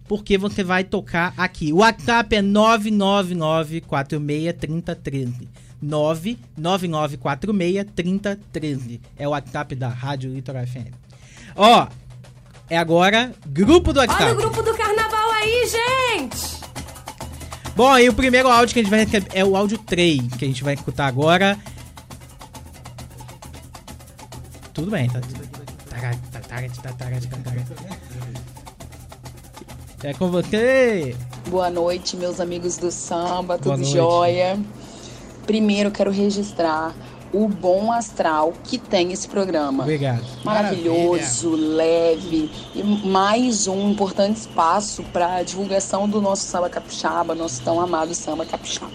[0.06, 1.72] porque você vai tocar aqui.
[1.72, 2.42] O WhatsApp é
[5.82, 6.38] 999463013.
[6.58, 9.00] 999463013.
[9.16, 10.92] É o WhatsApp da Rádio Litoral FM.
[11.56, 11.86] Ó,
[12.70, 14.34] é agora grupo do Olha o WhatsApp.
[14.34, 16.62] grupo do carnaval aí, gente!
[17.74, 20.44] Bom, aí o primeiro áudio que a gente vai receber é o áudio 3, que
[20.44, 21.58] a gente vai escutar agora.
[24.74, 25.20] Tudo bem, tá.
[30.02, 31.16] É com você.
[31.48, 33.92] Boa noite, meus amigos do samba, Boa tudo noite.
[33.92, 34.58] jóia?
[35.46, 36.94] Primeiro, quero registrar
[37.32, 39.84] o bom astral que tem esse programa.
[39.84, 40.22] Obrigado.
[40.44, 47.62] Maravilhoso, leve e mais um importante espaço para a divulgação do nosso samba capixaba, nosso
[47.62, 48.92] tão amado samba capixaba.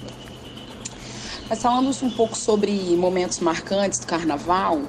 [1.50, 4.82] Mas falando um pouco sobre momentos marcantes do carnaval,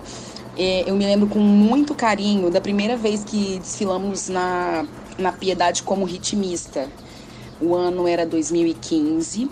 [0.56, 4.84] eh, eu me lembro com muito carinho da primeira vez que desfilamos na,
[5.16, 6.88] na Piedade como ritmista.
[7.60, 9.48] O ano era 2015.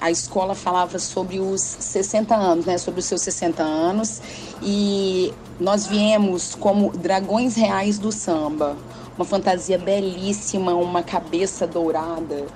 [0.00, 2.78] A escola falava sobre os 60 anos, né?
[2.78, 4.20] Sobre os seus 60 anos.
[4.62, 8.76] E nós viemos como dragões reais do samba.
[9.16, 12.46] Uma fantasia belíssima, uma cabeça dourada,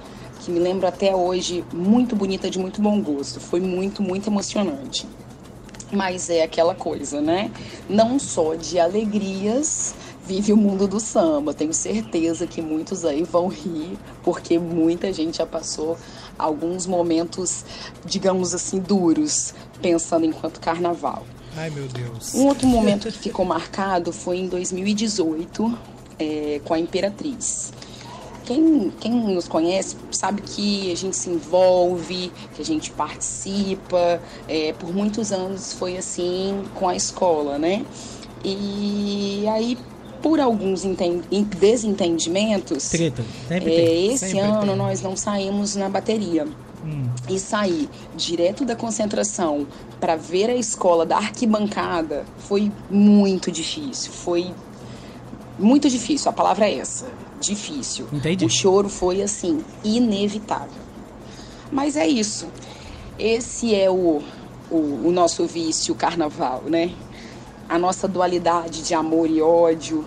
[0.40, 3.40] que me lembro até hoje, muito bonita, de muito bom gosto.
[3.40, 5.06] Foi muito, muito emocionante.
[5.90, 7.50] Mas é aquela coisa, né?
[7.88, 11.52] Não só de alegrias vive o mundo do samba.
[11.52, 15.96] Tenho certeza que muitos aí vão rir, porque muita gente já passou
[16.38, 17.64] alguns momentos,
[18.04, 21.24] digamos assim, duros, pensando enquanto carnaval.
[21.56, 22.34] Ai, meu Deus.
[22.34, 25.78] Um outro momento que ficou marcado foi em 2018,
[26.18, 27.72] é, com a Imperatriz.
[28.44, 34.20] Quem, quem nos conhece sabe que a gente se envolve, que a gente participa.
[34.48, 37.84] é, por muitos anos foi assim com a escola, né?
[38.44, 39.78] E aí,
[40.22, 41.22] por alguns enten-
[41.58, 43.24] desentendimentos, Treta.
[43.50, 43.56] É,
[44.06, 44.76] esse Sempre ano tem.
[44.76, 46.46] nós não saímos na bateria.
[46.84, 47.08] Hum.
[47.28, 49.66] E sair direto da concentração
[50.00, 54.10] para ver a escola da arquibancada foi muito difícil.
[54.12, 54.52] Foi
[55.58, 57.06] muito difícil, a palavra é essa.
[57.40, 58.06] Difícil.
[58.12, 58.44] Entendi.
[58.44, 60.82] O choro foi assim, inevitável.
[61.70, 62.46] Mas é isso.
[63.18, 64.20] Esse é o,
[64.70, 66.90] o, o nosso vício, o carnaval, né?
[67.68, 70.04] A nossa dualidade de amor e ódio,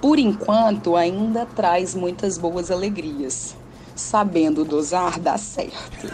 [0.00, 3.54] por enquanto, ainda traz muitas boas alegrias.
[3.94, 6.06] Sabendo dosar, dá certo.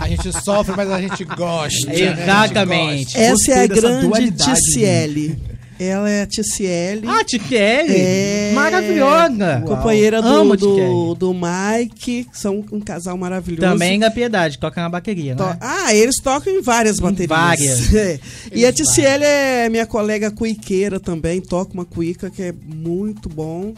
[0.00, 1.86] A gente sofre, mas a gente gosta.
[1.86, 1.92] né?
[1.92, 3.04] A gente Exatamente.
[3.04, 3.18] gosta.
[3.20, 5.42] Essa Gostei é a grande dualidade, Ticiele.
[5.82, 7.06] Ela é a Ticiele.
[7.08, 7.96] Ah, Tiquele.
[7.96, 8.52] É.
[8.54, 9.62] Maravilhosa.
[9.66, 10.88] companheira Amo do, Ticiele.
[10.90, 13.62] do, do Mike, são um casal maravilhoso.
[13.66, 15.56] Também da Piedade, toca na bateria, To- né?
[15.60, 17.28] Ah, eles tocam em várias baterias.
[17.28, 17.94] várias.
[18.00, 18.20] É.
[18.52, 23.72] E a Ticiele é minha colega cuiqueira também, toca uma cuica que é muito bom.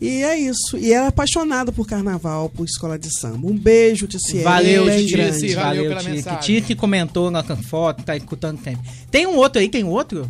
[0.00, 0.76] E é isso.
[0.76, 3.46] E ela é apaixonada por carnaval, por escola de samba.
[3.48, 4.44] Um beijo, Ticiele.
[4.44, 5.12] Valeu, Titi.
[5.12, 5.54] grande.
[5.54, 6.12] valeu Valeu, pela Titi.
[6.12, 6.40] mensagem.
[6.60, 8.82] Titi comentou na foto, tá escutando sempre.
[9.10, 10.28] Tem um outro aí, tem outro?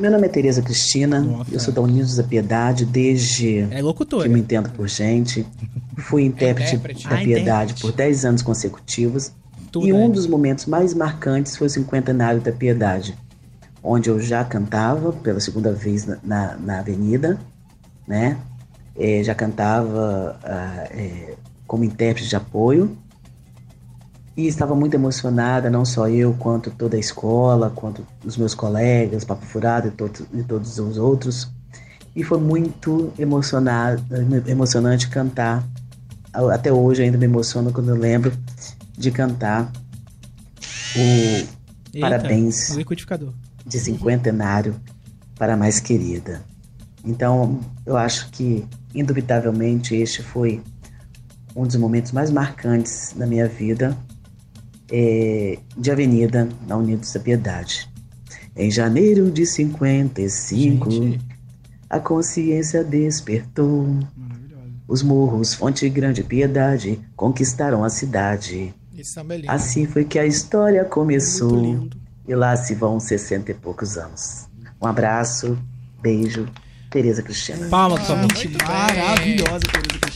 [0.00, 1.52] Meu nome é Tereza Cristina, Nossa.
[1.52, 4.22] eu sou da Unidos da Piedade desde É locutora.
[4.22, 5.46] que me entendo por gente.
[5.98, 7.06] Fui intérprete Intérprete.
[7.06, 7.82] da Ah, Piedade intérprete.
[7.82, 9.30] por 10 anos consecutivos.
[9.70, 10.14] Tudo, e um né?
[10.14, 13.14] dos momentos mais marcantes foi o cinquentenário da Piedade,
[13.82, 17.38] onde eu já cantava pela segunda vez na, na, na Avenida,
[18.08, 18.38] né?
[18.96, 21.34] Eh, já cantava ah, eh,
[21.66, 22.96] como intérprete de apoio
[24.36, 29.24] e estava muito emocionada, não só eu, quanto toda a escola, quanto os meus colegas,
[29.24, 31.50] Papo Furado e, to e todos os outros.
[32.14, 33.12] E foi muito
[34.46, 35.64] emocionante cantar.
[36.32, 38.32] Até hoje ainda me emociono quando eu lembro
[38.96, 39.70] de cantar
[40.96, 41.60] o
[41.92, 42.80] Eita, Parabéns o
[43.66, 44.74] de cinquentenário
[45.36, 46.42] para a mais querida.
[47.04, 48.64] Então, eu acho que,
[48.94, 50.62] indubitavelmente, este foi
[51.56, 53.96] um dos momentos mais marcantes da minha vida
[54.90, 57.88] eh, de avenida na Unidos da Piedade.
[58.56, 60.88] Em janeiro de 55,
[61.88, 63.88] a consciência despertou.
[64.86, 68.74] Os morros, Fonte Grande e Piedade conquistaram a cidade.
[68.96, 69.02] É.
[69.46, 71.88] Assim foi que a história começou.
[72.26, 74.48] E lá se vão 60 e poucos anos.
[74.80, 75.58] Um abraço,
[76.02, 76.46] beijo,
[76.90, 77.68] Tereza Cristina.
[77.68, 78.28] Palma pra sua mão.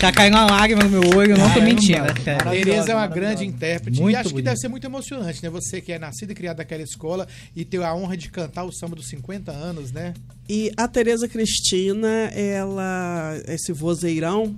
[0.04, 1.66] Já caiu uma lágrima no meu olho, eu não tô Caramba.
[1.66, 2.04] mentindo.
[2.50, 4.50] Tereza é uma grande intérprete Muito e acho que bonita.
[4.50, 5.48] deve ser muito emocionante, né?
[5.48, 8.70] Você que é nascido e criado naquela escola e ter a honra de cantar o
[8.70, 10.12] samba dos 50 anos, né?
[10.46, 14.54] E a Tereza Cristina, ela, esse vozeirão,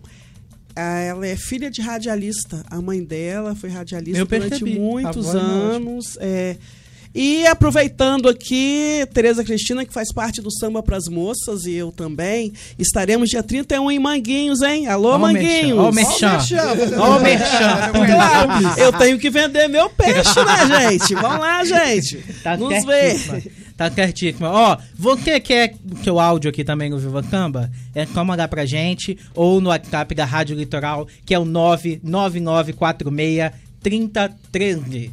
[0.75, 2.65] ela é filha de radialista.
[2.69, 6.19] A mãe dela foi radialista Eu durante muitos é anos.
[6.21, 6.57] é.
[7.19, 12.53] E aproveitando aqui, Tereza Cristina, que faz parte do Samba pras Moças, e eu também,
[12.79, 14.87] estaremos dia 31 em Manguinhos, hein?
[14.87, 15.79] Alô, Ó o Manguinhos!
[15.79, 16.37] o merchan.
[16.99, 17.91] Ó o merchan.
[18.07, 21.15] Claro, eu tenho que vender meu peixe, né, gente?
[21.15, 22.19] Vamos lá, gente.
[22.43, 23.51] Tá Nos ver.
[23.79, 24.51] Tá certíssima.
[24.51, 27.71] Ó, você quer que o áudio aqui também no Viva Camba?
[27.95, 33.53] É só mandar pra gente ou no WhatsApp da Rádio Litoral, que é o 99946
[33.83, 35.13] 3013.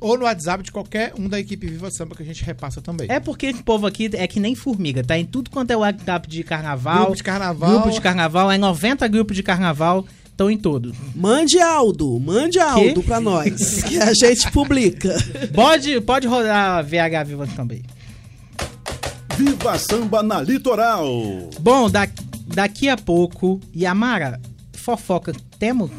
[0.00, 3.06] Ou no WhatsApp de qualquer um da equipe Viva Samba que a gente repassa também.
[3.10, 5.18] É porque esse povo aqui é que nem formiga, tá?
[5.18, 6.98] Em tudo quanto é WhatsApp de carnaval.
[6.98, 7.70] Grupo de carnaval.
[7.70, 10.96] Grupo de carnaval, é 90 grupos de carnaval, estão em todos.
[11.14, 15.14] Mande Aldo, mande Aldo pra nós, que a gente publica.
[15.54, 17.82] Pode, pode rodar a VH Viva também.
[19.36, 21.06] Viva Samba na Litoral.
[21.60, 22.08] Bom, da,
[22.46, 24.40] daqui a pouco, Yamara,
[24.72, 25.90] fofoca, temos?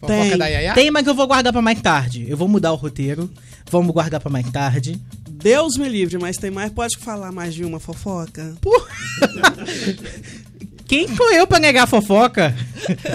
[0.00, 0.74] Fofoca da Yaya?
[0.74, 2.26] Tem, mas eu vou guardar pra mais tarde.
[2.28, 3.30] Eu vou mudar o roteiro.
[3.70, 5.00] Vamos guardar pra mais tarde.
[5.28, 6.70] Deus me livre, mas tem mais.
[6.72, 8.54] Pode falar mais de uma fofoca?
[10.86, 12.54] Quem sou eu pra negar fofoca?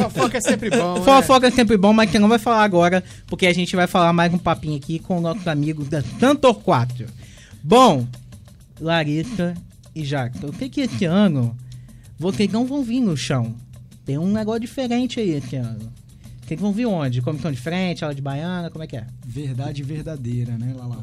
[0.02, 0.96] Fofoca é sempre bom.
[1.00, 1.06] né?
[1.06, 4.12] Fofoca é sempre bom, mas que não vai falar agora, porque a gente vai falar
[4.12, 7.06] mais um papinho aqui com o nosso amigo da Cantor 4.
[7.64, 8.06] Bom,
[8.80, 9.54] Larissa
[9.96, 11.56] e Jackson, o que que esse ano
[12.20, 13.56] vocês não vão vir no chão?
[14.06, 15.92] Tem um negócio diferente aí esse ano.
[16.52, 17.22] Vocês vão vir onde?
[17.22, 19.08] Comissão de frente, aula de baiana, como é que é?
[19.26, 21.02] Verdade verdadeira, né, Lala?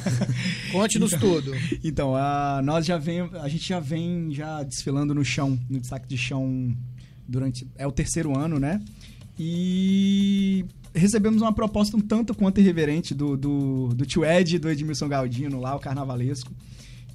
[0.72, 1.52] Conte-nos tudo.
[1.84, 6.08] Então, a, nós já vem, a gente já vem já desfilando no chão, no destaque
[6.08, 6.74] de chão
[7.28, 8.80] durante é o terceiro ano, né?
[9.38, 15.06] E recebemos uma proposta um tanto quanto irreverente do, do, do tio Ed do Edmilson
[15.06, 16.50] Galdino lá, o carnavalesco.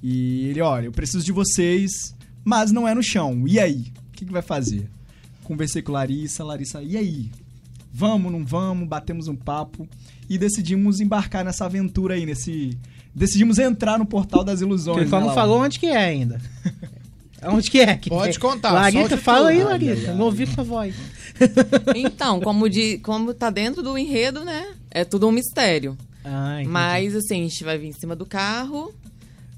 [0.00, 3.48] E ele, olha, eu preciso de vocês, mas não é no chão.
[3.48, 3.92] E aí?
[4.10, 4.88] O que, que vai fazer?
[5.42, 7.28] Conversei com Larissa, Larissa, e aí?
[7.92, 8.88] Vamos, não vamos?
[8.88, 9.88] Batemos um papo
[10.28, 12.78] e decidimos embarcar nessa aventura aí, nesse.
[13.14, 15.08] Decidimos entrar no portal das ilusões.
[15.08, 16.40] Só né, não falou onde que é ainda.
[17.40, 17.96] Onde que é?
[17.96, 19.62] Que Pode contar, Larissa, solte fala aí.
[19.62, 20.12] Larissa.
[20.12, 20.94] Não ouvi sua voz.
[21.94, 24.74] Então, como, de, como tá dentro do enredo, né?
[24.90, 25.96] É tudo um mistério.
[26.24, 26.68] Ah, entendi.
[26.68, 28.92] Mas, assim, a gente vai vir em cima do carro,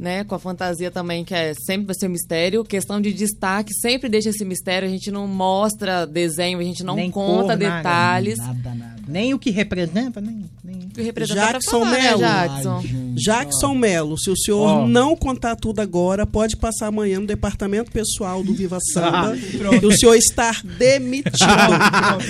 [0.00, 0.24] né?
[0.24, 2.64] Com a fantasia também, que é sempre vai ser um mistério.
[2.64, 4.88] Questão de destaque, sempre deixa esse mistério.
[4.88, 8.38] A gente não mostra desenho, a gente não Nem conta cor, detalhes.
[8.38, 9.00] Nada, nada.
[9.06, 10.48] Nem o que representa, nem.
[10.64, 10.76] nem...
[10.86, 12.18] O que representa pra Jackson falar, né, Mello.
[12.20, 12.76] Jackson?
[12.76, 14.86] Ai, Jackson Melo, se o senhor Ó.
[14.86, 19.36] não contar tudo agora, pode passar amanhã no departamento pessoal do Viva Samba.
[19.58, 19.82] pronto.
[19.82, 21.36] e o senhor estar demitido.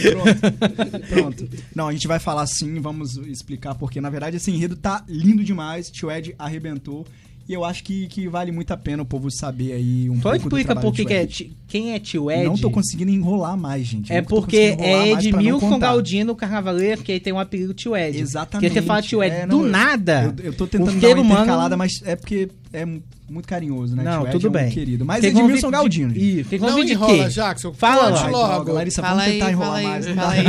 [0.02, 0.58] pronto,
[1.08, 1.48] pronto, pronto.
[1.74, 5.44] Não, a gente vai falar sim, vamos explicar porque, na verdade, esse enredo tá lindo
[5.44, 5.88] demais.
[5.90, 7.06] Tio Ed arrebentou.
[7.50, 10.30] E eu acho que, que vale muito a pena o povo saber aí um Só
[10.30, 11.26] pouco do explica por do que é
[11.66, 12.44] quem é tio Ed.
[12.44, 14.12] Não tô conseguindo enrolar mais, gente.
[14.12, 15.76] É porque é Edmilson.
[15.76, 18.16] Galdino, carnavaleiro, que aí tem um apelido tio Ed.
[18.20, 18.68] Exatamente.
[18.70, 20.32] Porque você fala tio Ed É, do não, eu- nada.
[20.38, 23.94] Eu, eu tô tentando dar uma humano- intercalada, mas é porque é mu- muito carinhoso,
[23.96, 24.02] né?
[24.02, 24.70] Não, tudo é um bem.
[24.70, 25.04] querido.
[25.04, 26.14] Mas vão Edmilson vir- Galdino.
[26.14, 27.30] vocês vão Não de enrola, quê?
[27.30, 27.72] Jackson.
[27.72, 28.26] Fala lá.
[28.28, 28.72] logo.
[28.72, 30.06] Larissa, Fala vamos aí, tentar fala enrolar aí, mais.
[30.08, 30.44] fala aí.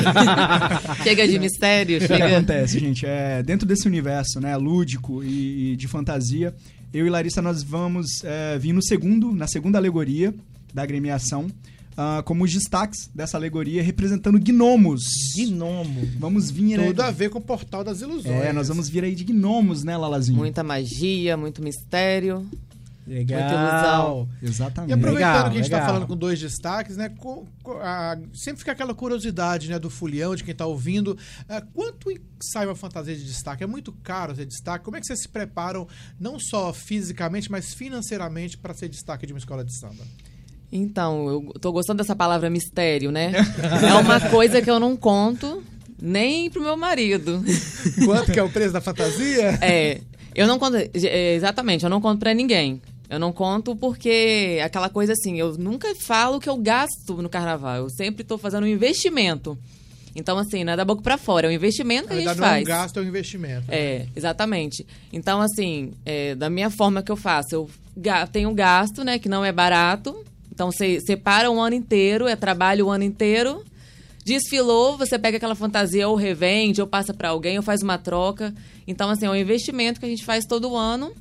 [1.03, 3.05] Chega de mistério, O que acontece, gente?
[3.05, 6.53] É, dentro desse universo, né, lúdico e, e de fantasia,
[6.93, 10.33] eu e Larissa nós vamos é, vir no segundo, na segunda alegoria
[10.73, 11.47] da agremiação.
[11.97, 15.01] Ah, como os destaques dessa alegoria, representando gnomos.
[15.35, 16.07] Gnomo.
[16.19, 16.87] Vamos vir aí.
[16.87, 18.25] Tudo a ver com o Portal das Ilusões.
[18.43, 20.37] É, nós vamos vir aí de gnomos, né, Lalazinho?
[20.37, 22.47] Muita magia, muito mistério.
[23.07, 23.39] Legal.
[23.41, 24.29] Muita ilusão.
[24.43, 24.91] Exatamente.
[24.91, 27.09] E aproveitando Legal, que a gente está falando com dois destaques, né?
[27.09, 31.17] co- co- a- sempre fica aquela curiosidade, né, do fulião, de quem está ouvindo.
[31.49, 32.09] Ah, quanto
[32.41, 33.63] sai uma fantasia de destaque?
[33.63, 34.85] É muito caro ser destaque?
[34.85, 35.87] Como é que vocês se preparam,
[36.19, 40.03] não só fisicamente, mas financeiramente, para ser destaque de uma escola de samba?
[40.71, 43.31] Então, eu tô gostando dessa palavra mistério, né?
[43.87, 45.63] É uma coisa que eu não conto
[46.01, 47.43] nem pro meu marido.
[48.05, 49.59] Quanto que é o preço da fantasia?
[49.61, 49.99] É,
[50.33, 52.81] eu não conto, é, exatamente, eu não conto pra ninguém.
[53.09, 57.75] Eu não conto porque aquela coisa assim, eu nunca falo que eu gasto no carnaval.
[57.75, 59.57] Eu sempre tô fazendo um investimento.
[60.15, 62.39] Então, assim, não é da boca pra fora, é um investimento que a gente verdade,
[62.39, 62.63] não é faz.
[62.63, 63.65] um gasto, é um investimento.
[63.69, 64.85] É, exatamente.
[65.11, 67.69] Então, assim, é, da minha forma que eu faço, eu
[68.31, 70.15] tenho gasto, né, que não é barato.
[70.61, 73.65] Então, você separa um ano inteiro, é trabalho o ano inteiro.
[74.23, 78.53] Desfilou, você pega aquela fantasia ou revende, ou passa pra alguém, ou faz uma troca.
[78.85, 81.13] Então, assim, é um investimento que a gente faz todo ano,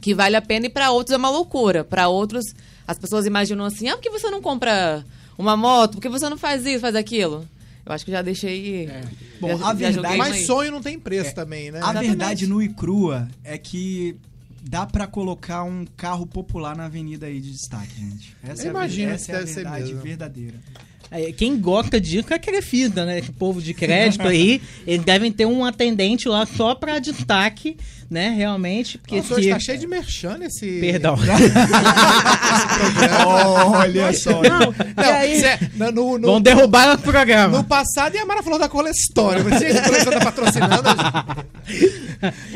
[0.00, 1.84] que vale a pena, e pra outros é uma loucura.
[1.84, 2.42] Pra outros,
[2.88, 5.04] as pessoas imaginam assim, ah, por que você não compra
[5.36, 5.96] uma moto?
[5.96, 7.46] Por que você não faz isso, faz aquilo?
[7.84, 8.88] Eu acho que já deixei...
[9.42, 11.80] Bom, já- a verdade- Mas sonho não tem preço também, né?
[11.82, 14.16] A verdade no e crua é que
[14.66, 18.34] dá pra colocar um carro popular na avenida aí de destaque, gente.
[18.42, 20.58] Essa Eu é a, imagino essa que é a verdade verdadeira.
[21.36, 23.20] Quem gosta disso é aquele fida, né?
[23.28, 27.76] O povo de crédito aí, eles devem ter um atendente lá só pra destaque,
[28.10, 28.30] né?
[28.30, 28.98] Realmente.
[28.98, 30.80] Porque Nossa, hoje se- tá cheio de merchan nesse...
[30.80, 31.16] Perdão.
[33.74, 34.42] Olha só.
[34.42, 34.72] Não,
[35.40, 37.58] cê- no, no, no- Vão derrubar o programa.
[37.58, 39.42] no passado, e a Mara falou da colestória.
[39.42, 40.82] Você que coleção tá patrocinando.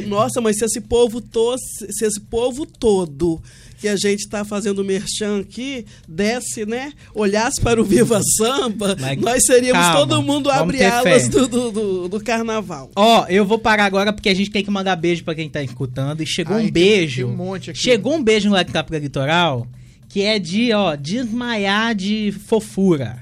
[0.07, 3.41] Nossa, mas se esse povo todo, se esse povo todo
[3.79, 6.93] que a gente está fazendo merchan aqui, desce, né?
[7.15, 11.71] Olhasse para o Viva Samba, Mas nós seríamos calma, todo mundo abre alas do, do,
[11.71, 12.91] do, do carnaval.
[12.97, 15.63] Ó, eu vou parar agora porque a gente tem que mandar beijo pra quem tá
[15.63, 16.23] escutando.
[16.23, 17.27] E chegou Ai, um beijo.
[17.27, 17.79] tem um monte aqui.
[17.79, 19.67] Chegou um beijo no Like Capra Litoral
[20.09, 23.19] que é de, ó, desmaiar de fofura.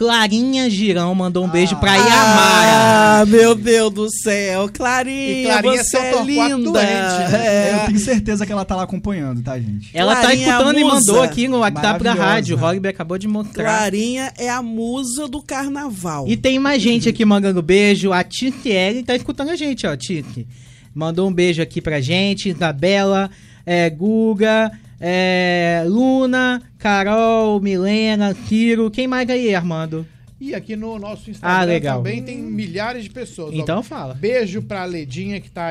[0.00, 3.20] Clarinha Girão mandou um beijo pra Yamara.
[3.20, 4.66] Ah, meu Deus do céu.
[4.72, 6.56] Clarinha, E Clarinha é você é linda.
[6.70, 7.70] doente, né?
[7.72, 7.84] Eu É.
[7.84, 9.90] tenho certeza que ela tá lá acompanhando, tá, gente?
[9.92, 12.56] Ela tá Clarinha, escutando e mandou aqui no WhatsApp da rádio.
[12.56, 13.62] O Rogby acabou de mostrar.
[13.62, 16.26] Clarinha é a musa do carnaval.
[16.26, 18.10] E tem mais gente aqui mandando beijo.
[18.10, 20.48] A Titi L tá escutando a gente, ó, Titi.
[20.94, 22.48] Mandou um beijo aqui pra gente.
[22.48, 23.30] Isabela,
[23.66, 28.90] é, Guga, é, Luna, Carol, Milena, Ciro.
[28.90, 30.06] Quem mais aí, Armando?
[30.40, 33.54] E aqui no nosso Instagram Ah, também tem milhares de pessoas.
[33.54, 34.14] Então Ó, fala.
[34.14, 35.70] Beijo pra Ledinha que tá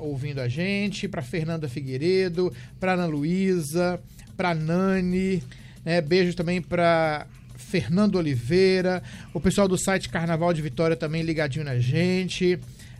[0.00, 4.00] ouvindo a gente, pra Fernanda Figueiredo, pra Ana Luísa,
[4.36, 5.42] pra Nani,
[5.84, 6.00] né?
[6.00, 9.02] Beijo também pra Fernando Oliveira,
[9.34, 12.58] o pessoal do site Carnaval de Vitória também ligadinho na gente.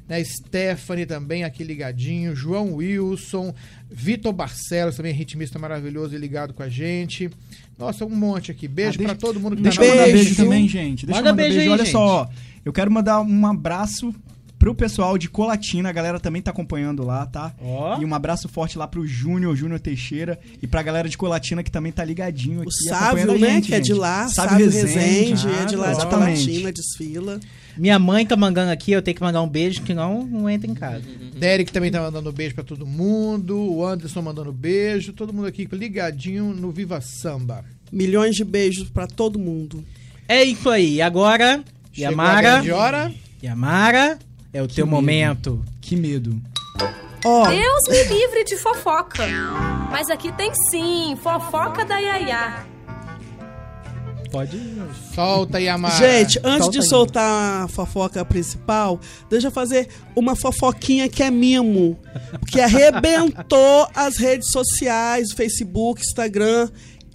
[0.09, 3.55] Né, Stephanie também aqui ligadinho, João Wilson,
[3.91, 7.29] Vitor Barcelos também ritmista maravilhoso e ligado com a gente.
[7.79, 8.67] Nossa, um monte aqui.
[8.67, 10.35] Beijo Ah, deixa- pra todo mundo que Deixa tá eu mandar Beijo.
[10.37, 11.05] também, gente.
[11.07, 11.71] Deixa Manda eu mandar beijo beijo.
[11.71, 11.93] aí, Olha gente.
[11.93, 12.31] só,
[12.65, 14.15] eu quero mandar um abraço
[14.69, 17.55] pro pessoal de Colatina, a galera também tá acompanhando lá, tá?
[17.59, 18.01] Ó.
[18.01, 21.71] E um abraço forte lá pro Júnior, Júnior Teixeira, e pra galera de Colatina que
[21.71, 22.69] também tá ligadinho aqui.
[22.69, 23.49] O Sávio, a né?
[23.49, 24.29] gente, que é de lá.
[24.29, 25.47] Sávio Sávio Rezende.
[25.47, 26.07] Rezende, é de lá de.
[26.07, 27.41] Colatina, desfila.
[27.79, 30.71] Minha mãe tá mandando aqui, eu tenho que mandar um beijo, que não, não entra
[30.71, 31.05] em casa.
[31.39, 33.57] Derek também tá mandando beijo pra todo mundo.
[33.57, 35.15] O Anderson mandando beijo.
[35.15, 37.65] Todo mundo aqui ligadinho no Viva Samba.
[37.91, 39.83] Milhões de beijos pra todo mundo.
[40.29, 41.01] É isso aí.
[41.01, 42.41] Agora, Chegou a Yamara.
[42.43, 43.15] grande hora.
[43.43, 44.19] Yamara,
[44.53, 44.95] é o teu medo.
[44.97, 45.65] momento.
[45.81, 46.41] Que medo.
[47.25, 49.27] Ó, Deus me livre de fofoca.
[49.91, 52.65] Mas aqui tem sim, fofoca da Yaya.
[54.31, 54.61] Pode.
[55.15, 55.95] Solta, Yamara.
[55.97, 56.89] gente, antes solta de aí.
[56.89, 61.99] soltar a fofoca principal, deixa eu fazer uma fofoquinha que é mimo.
[62.47, 66.69] Que arrebentou as redes sociais, Facebook, Instagram.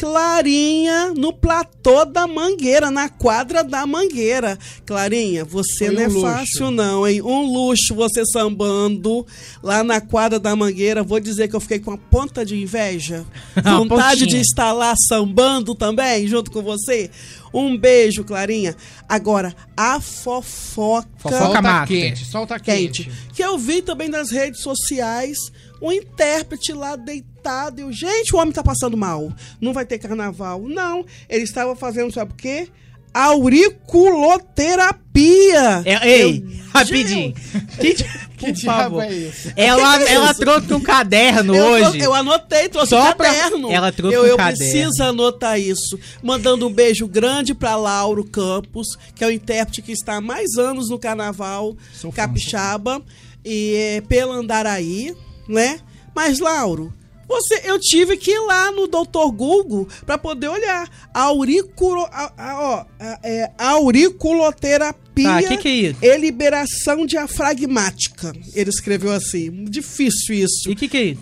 [0.04, 4.60] Clarinha no platô da Mangueira, na quadra da Mangueira.
[4.86, 6.22] Clarinha, você Foi não um é luxo.
[6.22, 7.22] fácil não, hein?
[7.22, 9.26] Um luxo você sambando
[9.64, 11.04] lá na quadra da Mangueira.
[11.04, 13.26] Vou dizer que eu fiquei com a ponta de inveja.
[13.56, 17.10] Uma Vontade de estar lá sambando também, junto com você.
[17.54, 18.76] Um beijo, Clarinha.
[19.08, 21.88] Agora, a fofoca, Fofoca Solta mata.
[21.88, 23.04] quente, solta quente.
[23.06, 23.18] quente.
[23.34, 25.38] Que eu vi também nas redes sociais
[25.84, 27.82] um intérprete lá deitado.
[27.82, 29.32] Eu, gente, o homem tá passando mal.
[29.62, 30.62] Não vai ter carnaval.
[30.62, 31.06] Não.
[31.30, 32.68] Ele estava fazendo, sabe o quê?
[33.16, 35.84] auriculoterapia.
[35.86, 37.34] É, ei, Eu- rapidinho.
[37.80, 38.06] Que, Que
[38.48, 39.04] por diabo favor.
[39.04, 39.52] é isso?
[39.56, 40.40] Ela, Que que é ela isso?
[40.40, 42.00] trouxe um caderno Eu, hoje.
[42.00, 43.72] eu anotei, trouxe Só um pra- caderno.
[43.72, 44.58] Ela trouxe eu, um eu caderno.
[44.58, 46.00] preciso anotar isso.
[46.24, 50.58] Mandando um beijo grande pra Lauro Campos, que é o intérprete que está há mais
[50.58, 53.02] anos no carnaval Sou fã, capixaba
[53.46, 55.14] e é, pela Andaraí,
[55.48, 55.80] né?
[56.16, 56.94] Mas, Lauro,
[57.28, 59.32] você, eu tive que ir lá no Dr.
[59.34, 60.88] Google para poder olhar.
[61.14, 66.00] Auriculo, a, a- a- é, auriculoterapia Tá, que que é isso?
[66.04, 68.34] e liberação diafragmática.
[68.54, 69.66] Ele escreveu assim.
[69.66, 70.70] Difícil isso.
[70.70, 71.22] E o que, que é isso?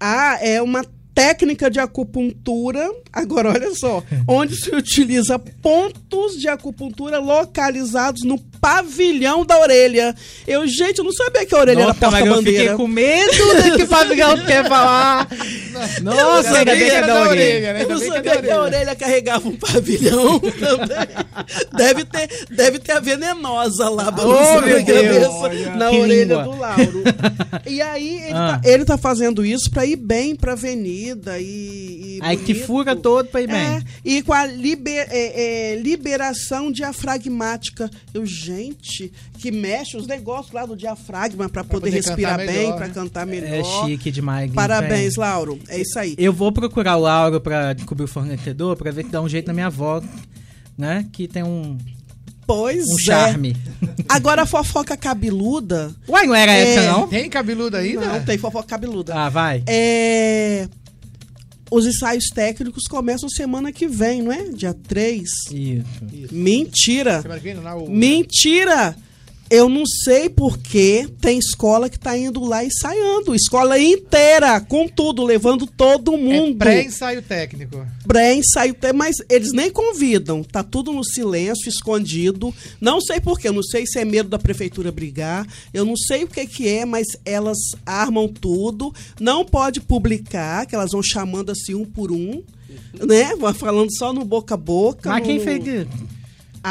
[0.00, 0.84] Ah, é uma
[1.18, 2.88] técnica de acupuntura.
[3.12, 4.04] Agora, olha só.
[4.28, 10.14] onde se utiliza pontos de acupuntura localizados no pavilhão da orelha.
[10.46, 12.76] Eu, gente, eu não sabia que a orelha Nossa, era mas eu fiquei porta-bandeira.
[12.76, 13.32] com medo
[13.70, 15.28] do que o pavilhão quer falar.
[16.02, 17.72] Nossa, Ainda ainda bem que é da orelha.
[17.72, 17.82] né?
[17.82, 21.08] Eu não que sabia da que a orelha carregava um pavilhão também.
[21.76, 25.76] Deve ter, deve ter a venenosa lá balançando meu a cabeça Deus.
[25.76, 26.42] na Que orelha língua.
[26.44, 27.02] do Lauro.
[27.66, 28.60] E aí ele, Ah.
[28.62, 30.54] tá, ele tá fazendo isso pra ir bem pra
[31.40, 32.18] e.
[32.18, 32.66] e Aí que bonito.
[32.66, 33.84] fuga todo pra ir É, bem.
[34.04, 37.90] e com a liber- é, é, liberação diafragmática.
[38.12, 42.88] Eu, gente, que mexe os negócios lá do diafragma pra poder, poder respirar bem, pra
[42.88, 42.94] né?
[42.94, 43.86] cantar É melhor.
[43.86, 44.50] chique demais.
[44.52, 45.20] Parabéns, velho.
[45.20, 45.58] Lauro.
[45.68, 46.14] É isso aí.
[46.18, 49.46] Eu vou procurar o Lauro pra descobrir o fornecedor pra ver que dá um jeito
[49.46, 50.02] na minha avó,
[50.76, 51.06] né?
[51.12, 51.76] Que tem um,
[52.46, 53.02] Pois um é.
[53.02, 53.56] charme.
[54.08, 55.94] Agora a fofoca cabeluda.
[56.08, 56.74] Ué, não era É.
[56.74, 57.06] essa, não?
[57.06, 58.06] Tem cabeludo ainda?
[58.06, 59.14] Não, tem fofoca cabeluda.
[59.14, 59.62] Ah, vai.
[59.66, 60.66] É.
[61.70, 64.44] Os ensaios técnicos começam semana que vem, não é?
[64.48, 65.28] Dia 3.
[65.50, 65.94] Isso.
[66.32, 67.20] Mentira!
[67.22, 68.96] Semana que vem, não, o- Mentira!
[69.50, 73.34] Eu não sei porque tem escola que tá indo lá ensaiando.
[73.34, 76.58] Escola inteira, com tudo, levando todo É mundo.
[76.58, 77.86] pré-ensaio técnico.
[78.06, 80.42] pré-ensaio, até, mas eles nem convidam.
[80.44, 82.54] Tá tudo no silêncio, escondido.
[82.80, 85.46] Não sei porquê, eu não sei se é medo da prefeitura brigar.
[85.72, 88.92] Eu não sei o que que é, mas elas armam tudo.
[89.18, 92.42] Não pode publicar, que elas vão chamando assim um por um.
[93.06, 93.34] Né?
[93.36, 95.08] Vão falando só no boca a boca.
[95.10, 96.17] Mas quem no- fez isso?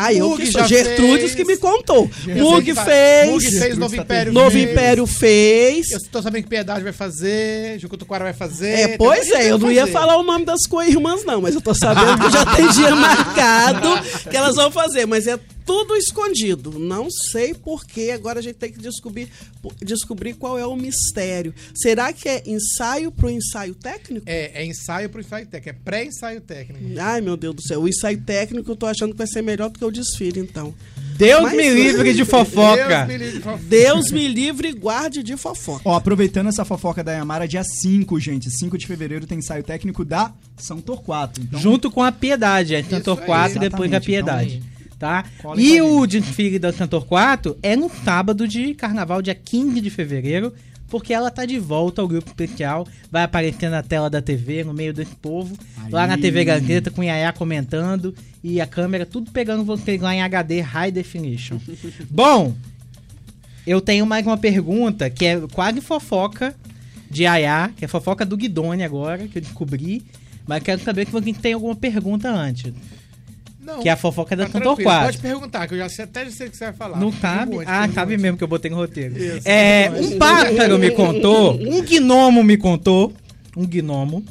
[0.05, 0.61] Ah, eu Mug que sou.
[0.61, 1.35] já Gertrudes fez.
[1.35, 2.09] que me contou.
[2.25, 3.29] Mug fez.
[3.31, 4.71] Mug fez, Novo Império Novo fez.
[4.71, 5.91] Império fez.
[5.91, 8.69] Eu tô sabendo que Piedade vai fazer, Jucutuquara vai fazer.
[8.69, 11.73] É, pois é, eu não ia falar o nome das co-irmãs, não, mas eu tô
[11.73, 13.89] sabendo que já tem dia marcado
[14.29, 16.79] que elas vão fazer, mas é tudo escondido.
[16.79, 19.27] Não sei porquê, agora a gente tem que descobrir,
[19.83, 21.53] descobrir qual é o mistério.
[21.75, 24.23] Será que é ensaio pro ensaio técnico?
[24.27, 26.99] É, é ensaio pro ensaio técnico, é pré-ensaio técnico.
[26.99, 29.69] Ai, meu Deus do céu, o ensaio técnico eu tô achando que vai ser melhor
[29.69, 30.73] do que o desfile, então.
[31.17, 33.05] Deus Mas- me livre de fofoca.
[33.05, 33.63] Deus me livre de fofoca.
[33.63, 35.81] Deus me livre e guarde de fofoca.
[35.83, 38.49] Ó, aproveitando essa fofoca da Yamara, dia 5, gente.
[38.49, 41.41] 5 de fevereiro tem ensaio técnico da São Torquato.
[41.41, 44.76] Então, Junto com a Piedade, é aí, 4 e depois da exatamente, Piedade.
[44.99, 45.25] Tá?
[45.57, 49.79] E com a o desfile da Cantor 4 é no sábado de carnaval, dia 15
[49.79, 50.51] de fevereiro,
[50.87, 54.73] porque ela tá de volta ao grupo especial, vai aparecer na tela da TV, no
[54.73, 55.55] meio desse povo,
[55.91, 56.21] lá na Aí.
[56.21, 60.61] TV Gazeta, com o Yaya comentando e a câmera tudo pegando vocês lá em HD
[60.61, 61.59] High Definition.
[62.09, 62.55] Bom,
[63.65, 66.55] eu tenho mais uma pergunta que é quase fofoca
[67.09, 70.03] de Yaya, que é fofoca do Guidone agora, que eu descobri,
[70.47, 72.73] mas quero saber que alguém tem alguma pergunta antes.
[73.67, 74.81] Não, Que é a fofoca da tá 4.
[74.83, 76.97] Pode perguntar, que eu já sei, até já sei o que você vai falar.
[76.97, 77.49] Não cabe?
[77.49, 79.17] Pergunte, Ah, cabe mesmo que eu botei no roteiro.
[79.21, 83.13] Isso, É, um pássaro me contou, um gnomo me contou,
[83.57, 84.23] um gnomo,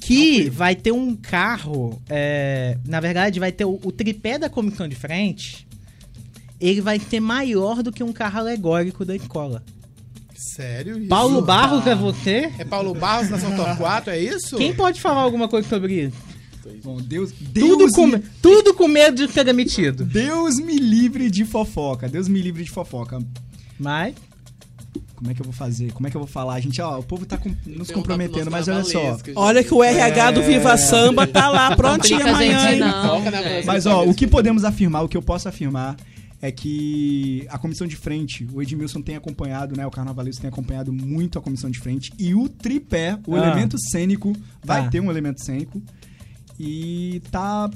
[0.00, 4.88] que vai ter um carro, é, na verdade vai ter o, o tripé da comissão
[4.88, 5.66] de frente,
[6.58, 9.62] ele vai ser maior do que um carro alegórico da escola.
[10.34, 11.08] Sério isso?
[11.08, 12.50] Paulo Barros é você?
[12.58, 14.56] É Paulo Barros na São Torquato, é isso?
[14.56, 16.31] Quem pode falar alguma coisa sobre isso?
[16.82, 20.04] Bom, Deus, Tudo Deus, com, me, tudo com medo de ser demitido.
[20.04, 22.08] Deus me livre de fofoca.
[22.08, 23.20] Deus me livre de fofoca.
[23.78, 24.14] Mas,
[25.16, 25.92] Como é que eu vou fazer?
[25.92, 26.58] Como é que eu vou falar?
[26.60, 29.16] Gente, ó, o povo tá com- nos comprometendo, pro mas olha só.
[29.36, 32.76] Olha que o RH do Viva Samba tá lá prontinho Não amanhã.
[32.76, 33.22] não.
[33.22, 35.96] Próxima Mas ó, o que podemos afirmar, o que eu posso afirmar
[36.40, 39.86] é que a comissão de frente, o Edmilson tem acompanhado, né?
[39.86, 43.46] O carnavalesco tem acompanhado muito a comissão de frente e o tripé, o Ah.
[43.46, 44.32] elemento cênico,
[44.64, 44.90] vai Tá.
[44.90, 45.80] ter um elemento cênico
[46.58, 47.70] e tá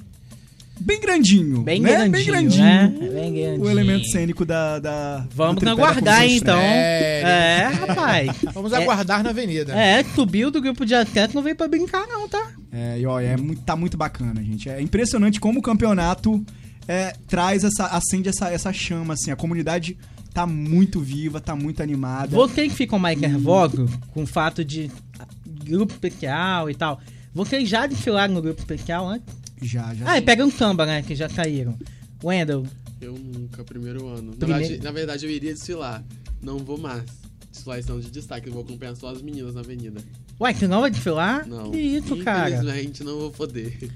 [0.78, 1.88] bem grandinho, bem né?
[1.90, 2.62] grandinho, bem grandinho.
[2.64, 2.88] né?
[2.98, 3.62] Bem grandinho.
[3.62, 6.58] O elemento cênico da, da Vamos do tripé da aguardar, então.
[6.58, 6.72] frente.
[6.74, 8.30] É, rapaz.
[8.52, 9.72] Vamos É- aguardar na avenida.
[9.74, 12.50] É, subiu do grupo de atleta, não veio pra brincar, não, tá?
[12.72, 14.68] É, e ó, é muito, tá muito bacana, gente.
[14.68, 16.44] É impressionante como o campeonato
[16.86, 19.30] é, traz essa, acende essa, essa chama, assim.
[19.30, 19.96] A comunidade
[20.34, 22.36] tá muito viva, tá muito animada.
[22.36, 24.90] Vocês que ficam mais nervosos com o fato de
[25.64, 27.00] grupo especial e tal,
[27.36, 29.34] vocês já desfilaram no grupo especial antes?
[29.62, 30.10] Já, já.
[30.10, 31.02] Ah, e pega um samba, né?
[31.02, 31.76] Que já caíram.
[32.24, 32.66] Wendel,
[33.00, 34.30] Eu nunca, primeiro ano.
[34.32, 36.02] Na, Primeiro- verdade, na verdade, eu iria desfilar.
[36.42, 37.04] Não vou mais.
[37.52, 38.46] Desfilar estão de destaque.
[38.48, 40.00] Eu vou acompanhar só as meninas na avenida.
[40.40, 41.46] uai, tu não vai desfilar?
[41.46, 41.70] Não.
[41.70, 42.50] Que isso, cara?
[42.56, 43.90] Infelizmente, não vou poder.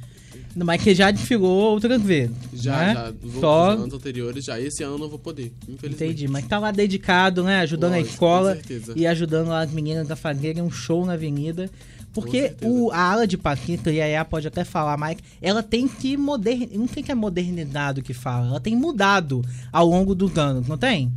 [0.54, 2.34] Mas que já desfilou outras vezes.
[2.52, 2.94] Já, né?
[2.94, 3.40] já.
[3.40, 4.60] Só anos anteriores, já.
[4.60, 5.52] Esse ano eu não vou poder.
[5.68, 6.04] Infelizmente.
[6.12, 7.60] Entendi, mas tá lá dedicado, né?
[7.60, 8.92] Ajudando Lógico, a escola com certeza.
[8.96, 11.70] e ajudando as meninas a fazerem um show na avenida.
[12.12, 15.86] Porque o, a ala de Paquita, e a Yaya pode até falar, Mike, ela tem
[15.86, 16.78] que modernizar.
[16.78, 20.76] Não tem que é modernidade que fala, ela tem mudado ao longo dos anos, não
[20.76, 21.12] tem?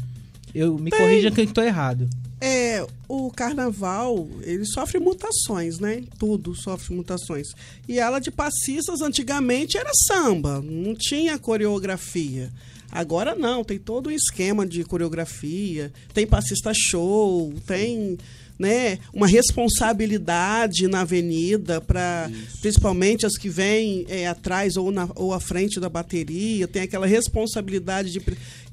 [0.53, 2.07] Eu me corrija que eu estou errado.
[2.39, 6.03] É, o carnaval, ele sofre mutações, né?
[6.19, 7.47] Tudo sofre mutações.
[7.87, 12.51] E a ala de passistas antigamente era samba, não tinha coreografia.
[12.91, 18.19] Agora não, tem todo um esquema de coreografia, tem passista show, tem
[18.57, 22.29] né, uma responsabilidade na avenida para
[22.61, 27.05] principalmente as que vêm é, atrás ou, na, ou à frente da bateria, tem aquela
[27.05, 28.21] responsabilidade de,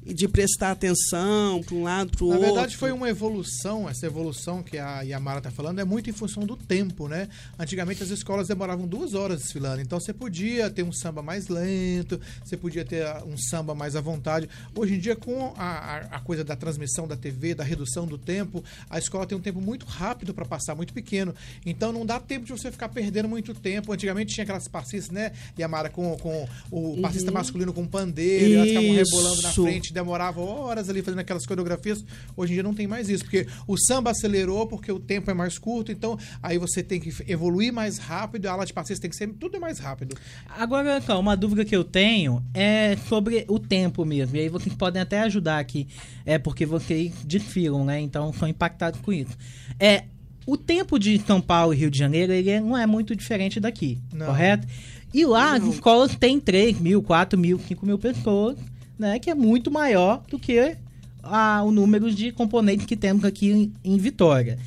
[0.03, 2.51] de prestar atenção para um lado, para o Na outro.
[2.53, 6.43] verdade, foi uma evolução, essa evolução que a Yamara está falando é muito em função
[6.43, 7.29] do tempo, né?
[7.57, 12.19] Antigamente as escolas demoravam duas horas desfilando, então você podia ter um samba mais lento,
[12.43, 14.49] você podia ter ah, um samba mais à vontade.
[14.75, 18.63] Hoje em dia, com a, a, coisa da transmissão da TV, da redução do tempo,
[18.89, 21.33] a escola tem um tempo muito rápido para passar, muito pequeno.
[21.63, 23.93] Então não dá tempo de você ficar perdendo muito tempo.
[23.93, 28.93] Antigamente tinha aquelas passistas, né, Yamara, com, com o passista masculino com pandeiro, elas ficavam
[28.93, 29.61] rebolando na Isso.
[29.91, 32.03] Frente demorava horas ali fazendo aquelas coreografias.
[32.35, 35.33] Hoje em dia não tem mais isso, porque o samba acelerou, porque o tempo é
[35.33, 39.09] mais curto, então aí você tem que evoluir mais rápido, a aula de passista tem
[39.09, 40.15] que ser tudo é mais rápido.
[40.47, 44.35] Agora, então, uma dúvida que eu tenho é sobre o tempo mesmo.
[44.37, 45.87] E aí vocês podem até ajudar aqui,
[46.25, 47.99] é porque vocês desfilam, né?
[47.99, 49.37] Então são impactados com isso.
[49.79, 50.05] É,
[50.45, 53.99] o tempo de São Paulo e Rio de Janeiro, ele não é muito diferente daqui,
[54.13, 54.27] Não.
[54.27, 54.67] correto?
[55.13, 58.57] E lá as escolas têm 3 mil, 4 mil, 5 mil pessoas,
[59.01, 59.19] né?
[59.19, 60.77] Que é muito maior do que
[61.23, 64.57] a- o número de componentes que temos aqui em, em Vitória.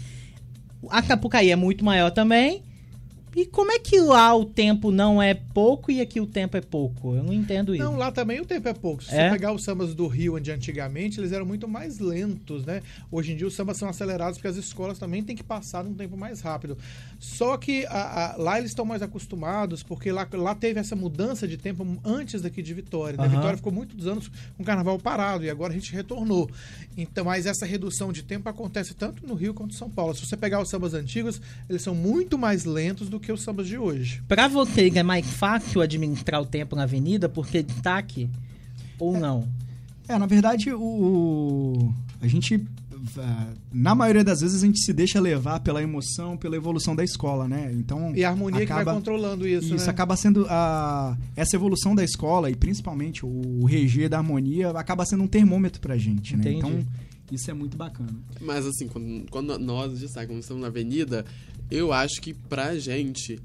[0.91, 2.63] A Capucaí é muito maior também.
[3.37, 6.61] E como é que lá o tempo não é pouco e aqui o tempo é
[6.61, 7.15] pouco?
[7.17, 7.83] Eu não entendo isso.
[7.85, 9.03] Não, lá também o tempo é pouco.
[9.03, 9.25] Se É?
[9.29, 12.81] você pegar os sambas do Rio de antigamente, eles eram muito mais lentos, né?
[13.11, 15.95] Hoje em dia os sambas são acelerados porque as escolas também têm que passar num
[15.95, 16.79] tempo mais rápido.
[17.19, 21.49] Só que a- a- lá eles estão mais acostumados, porque lá, lá teve essa mudança
[21.49, 23.17] de tempo antes daqui de Vitória.
[23.17, 23.25] né?
[23.25, 23.35] Aham.
[23.37, 26.49] Vitória ficou muitos anos com o carnaval parado e agora a gente retornou.
[26.97, 30.15] Então, mas essa redução de tempo acontece tanto no Rio quanto em São Paulo.
[30.15, 33.67] Se você pegar os sambas antigos, eles são muito mais lentos do que os sambas
[33.67, 34.23] de hoje.
[34.29, 38.29] Pra vocês é mais fácil administrar o tempo na avenida porque destaque
[38.99, 39.49] ou não?
[40.09, 42.63] É, na verdade, o, o- a gente,
[43.19, 47.03] ah, na maioria das vezes, a gente se deixa levar pela emoção, pela evolução da
[47.03, 47.71] escola, né?
[47.73, 49.91] Então, E a harmonia que acaba- vai controlando isso, Isso né?
[49.91, 55.23] acaba sendo a essa evolução da escola e principalmente o regê da harmonia acaba sendo
[55.25, 56.43] um termômetro pra gente, né?
[56.53, 56.59] Entendi.
[56.59, 56.85] Então,
[57.33, 58.11] isso é muito bacana.
[58.41, 61.25] Mas assim, quando, quando nós de estamos na avenida,
[61.71, 63.39] eu acho que pra gente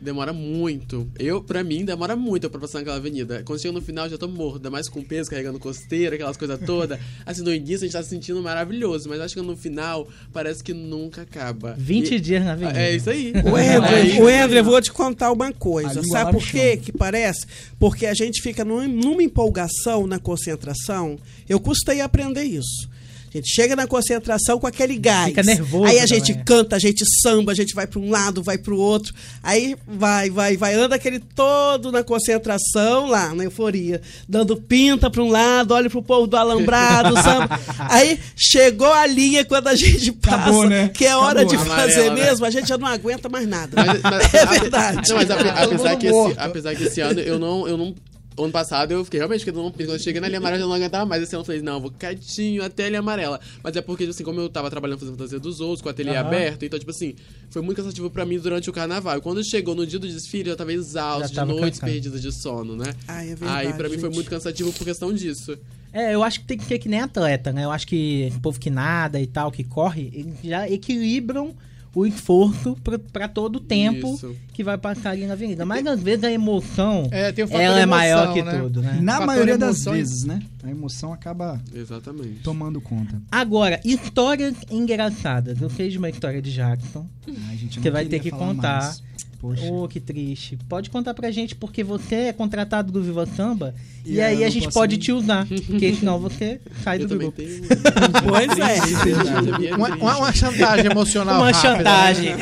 [0.00, 1.10] demora muito.
[1.18, 3.42] Eu, pra mim, demora muito pra passar naquela avenida.
[3.42, 6.60] Quando chega no final, já tô morto, ainda mais com peso, carregando costeira, aquelas coisas
[6.60, 7.00] todas.
[7.24, 10.62] Assim, no início a gente tá se sentindo maravilhoso, mas acho que no final parece
[10.62, 11.74] que nunca acaba.
[11.78, 12.78] 20 E- dias na avenida.
[12.78, 13.32] É isso aí.
[13.50, 14.28] O É André, isso o.
[14.28, 16.02] André, eu vou te contar uma A coisa.
[16.04, 17.46] Sabe por quê que parece?
[17.78, 21.16] Porque a gente fica num- numa empolgação na concentração.
[21.48, 22.90] Eu custei aprender isso.
[23.34, 25.26] A gente chega na concentração com aquele gás.
[25.30, 26.44] Fica nervoso Aí a gente também.
[26.44, 29.12] canta, a gente samba, a gente vai para um lado, vai para o outro.
[29.42, 35.20] Aí vai, vai, vai, anda aquele todo na concentração lá, na euforia, dando pinta para
[35.22, 37.58] um lado, olha pro povo do alambrado, samba.
[37.90, 40.88] Aí chegou a linha quando a gente passa, Acabou, né?
[40.94, 41.58] que é hora Acabou.
[41.64, 42.24] de fazer Amarela, né?
[42.30, 43.72] mesmo, a gente já não aguenta mais nada.
[43.84, 45.08] Mas- mas- é verdade.
[45.10, 47.66] Não, mas apesar, que esse, apesar que esse ano eu não.
[47.66, 47.94] Eu não
[48.36, 49.44] Ano passado eu fiquei realmente.
[49.44, 51.22] Quando eu cheguei na linha amarela eu não aguentava mais.
[51.22, 53.40] Esse ano eu falei, não, eu vou quietinho até a linha amarela.
[53.62, 56.16] Mas é porque, assim, como eu tava trabalhando fazendo fantasia dos outros, com o ateliê
[56.16, 56.26] Aham.
[56.26, 57.14] aberto, então, tipo assim,
[57.48, 59.18] foi muito cansativo pra mim durante o carnaval.
[59.18, 62.20] E quando chegou no dia do desfile, eu tava exausto, Já tava de noites perdidas
[62.20, 62.92] de sono, né?
[63.06, 65.56] Ai, é verdade, Aí pra mim foi muito cansativo por questão disso.
[65.92, 67.64] É, eu acho que tem que ser que nem atleta, né?
[67.64, 71.54] Eu acho que o povo que nada e tal, que corre, já equilibram
[71.94, 74.34] o esforço pra, pra todo o tempo Isso.
[74.52, 75.64] que vai passar ali na avenida.
[75.64, 78.58] Mas às vezes a emoção, É, tem o fator ela é emoção, maior que né?
[78.58, 78.98] tudo, né?
[79.00, 80.40] Na maioria das vezes, né?
[80.62, 82.40] A emoção acaba Exatamente.
[82.42, 83.20] tomando conta.
[83.30, 85.60] Agora, histórias engraçadas.
[85.60, 87.06] Eu sei de uma história de Jackson
[87.50, 88.80] A gente não que vai ter que contar.
[88.82, 89.02] mais.
[89.44, 89.62] Poxa.
[89.70, 90.56] Oh, que triste.
[90.68, 93.74] Pode contar pra gente porque você é contratado do Viva Samba
[94.06, 95.46] e, E aí a gente pode nem- te usar.
[95.46, 97.32] Porque senão você sai Eu do grupo.
[97.36, 97.60] tenho.
[98.26, 98.78] Pois é.
[99.68, 101.36] É Uma, uma- uma chantagem emocional.
[101.36, 101.76] Uma rápida, né?
[101.76, 102.34] chantagem.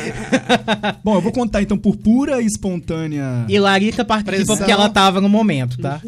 [1.03, 3.45] Bom, eu vou contar então por pura e espontânea.
[3.49, 4.57] E Larissa participa Pressão.
[4.57, 6.01] porque ela tava no momento, tá?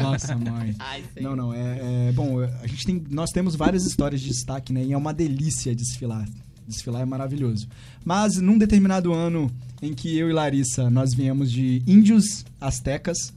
[0.00, 0.74] Nossa, mãe.
[0.78, 1.22] Ai, sei.
[1.24, 3.02] Não, não, é, é- Bom, a gente tem.
[3.10, 4.84] Nós temos várias histórias de destaque, né?
[4.84, 6.24] E é uma delícia desfilar.
[6.68, 7.66] Desfilar é maravilhoso.
[8.04, 9.50] Mas num determinado ano
[9.82, 13.32] em que eu e Larissa nós viemos de índios astecas,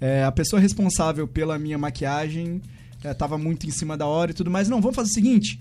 [0.00, 2.62] é, a pessoa responsável pela minha maquiagem
[3.02, 4.68] é, tava muito em cima da hora e tudo mais.
[4.68, 5.60] Não, vamos fazer o seguinte: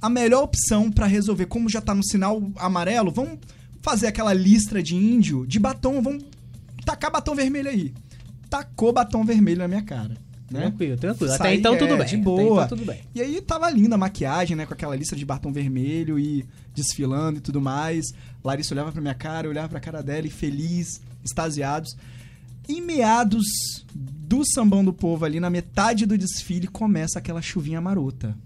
[0.00, 3.38] a melhor opção pra resolver, como já tá no sinal amarelo, vamos
[3.82, 6.24] fazer aquela listra de índio de batom, vamos
[6.84, 7.94] tacar batom vermelho aí.
[8.48, 10.16] Tacou batom vermelho na minha cara.
[10.50, 10.60] Né?
[10.60, 11.32] Tranquilo, tranquilo.
[11.32, 12.06] Até Saí, então tudo é, bem.
[12.06, 12.64] de Até boa.
[12.64, 13.00] então tudo bem.
[13.14, 14.66] E aí tava linda a maquiagem, né?
[14.66, 18.04] Com aquela lista de batom vermelho e desfilando e tudo mais.
[18.42, 21.96] Larissa olhava pra minha cara, eu olhava pra cara dela e feliz, extasiados.
[22.68, 23.44] Em meados
[23.94, 28.36] do sambão do povo ali, na metade do desfile, começa aquela chuvinha marota.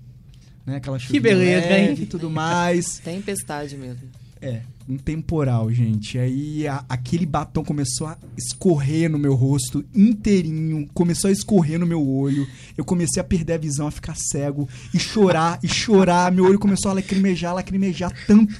[0.64, 0.76] Né?
[0.76, 1.98] Aquela chuvinha beleza, leve hein?
[2.00, 2.98] e tudo mais.
[3.04, 4.02] Tempestade mesmo.
[4.40, 6.18] É, um temporal, gente.
[6.18, 11.86] Aí a- aquele batom começou a escorrer no meu rosto inteirinho, começou a escorrer no
[11.86, 12.46] meu olho.
[12.76, 16.32] Eu comecei a perder a visão, a ficar cego e chorar e chorar.
[16.32, 18.54] Meu olho começou a lacrimejar, lacrimejar tanto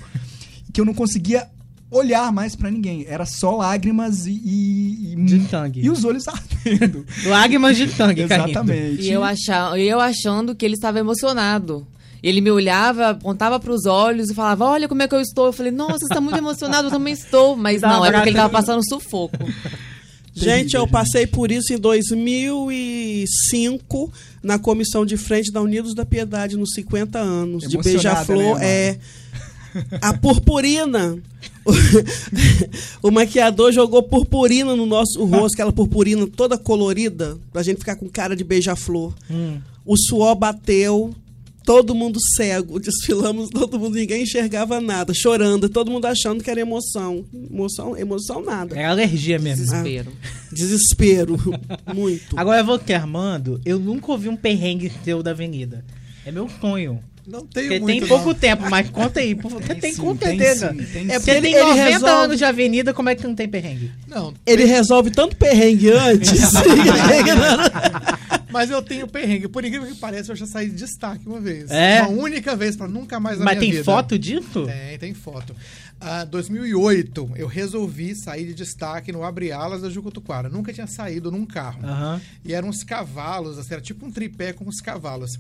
[0.72, 1.49] que eu não conseguia
[1.91, 3.07] olhar mais pra ninguém.
[3.09, 5.81] Era só lágrimas e, e, e- De sangue.
[5.81, 7.07] e os olhos ardendo.
[7.24, 8.20] Lágrimas de caindo.
[8.20, 9.03] Exatamente.
[9.03, 11.87] E eu, achava, eu achando que ele estava emocionado.
[12.23, 15.47] Ele me olhava, apontava para os olhos e falava: Olha como é que eu estou.
[15.47, 17.57] Eu falei: Nossa, você está muito emocionado, eu também estou.
[17.57, 19.39] Mas Dá não, é porque ele estava passando sufoco.
[20.35, 26.57] Gente, eu passei por isso em 2005 na comissão de frente da Unidos da Piedade
[26.57, 28.57] nos 50 anos de Emocionada, Beija-Flor.
[28.59, 28.99] né, é
[30.01, 31.19] a purpurina.
[33.03, 38.09] o maquiador jogou purpurina no nosso rosto, aquela purpurina toda colorida, pra gente ficar com
[38.09, 39.12] cara de beija-flor.
[39.31, 39.59] Hum.
[39.85, 41.14] O suor bateu,
[41.69, 46.59] todo mundo cego, desfilamos, todo mundo, ninguém enxergava nada, chorando, todo mundo achando que era
[46.59, 47.27] emoção.
[47.51, 48.75] Emoção, emoção nada.
[48.75, 49.66] Era alergia mesmo.
[49.66, 50.11] Desespero.
[50.51, 51.37] Desespero.
[51.95, 52.39] Muito.
[52.39, 55.85] Agora você, Armando, eu nunca ouvi um perrengue seu da avenida.
[56.25, 57.01] É meu sonho.
[57.27, 58.35] Não tenho Porque muito, tem pouco não.
[58.35, 59.35] tempo, mas conta aí.
[59.35, 59.62] por favor.
[59.66, 60.71] Você tem, sim, com tem certeza.
[60.71, 63.27] sim, tem é porque Ele- tem ele 90 resolve- anos de avenida, como é que
[63.27, 63.91] não tem perrengue?
[64.07, 66.41] Não, Ele resolve tanto perrengue antes.
[68.51, 69.49] mas eu tenho perrengue.
[69.49, 71.71] Por incrível que pareça, eu já saí de destaque uma vez.
[71.71, 72.03] É?
[72.03, 73.85] Uma única vez, pra nunca mais na mas tem vida.
[73.85, 74.67] foto disso?
[74.67, 75.55] Tem, tem foto.
[76.01, 80.49] Ah, 2008, eu resolvi sair de destaque no Abre Alas da Jucutuquara.
[80.49, 81.85] Nunca tinha saído num carro.
[81.85, 82.21] Aham.
[82.45, 85.39] E eram uns cavalos, assim, era tipo um tripé com os cavalos.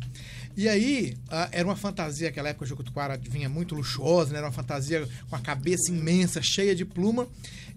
[0.56, 4.38] E aí, ah, era uma fantasia, aquela época o Jucutuquara vinha muito luxuosa, né?
[4.38, 7.28] Era uma fantasia com a cabeça imensa, cheia de pluma.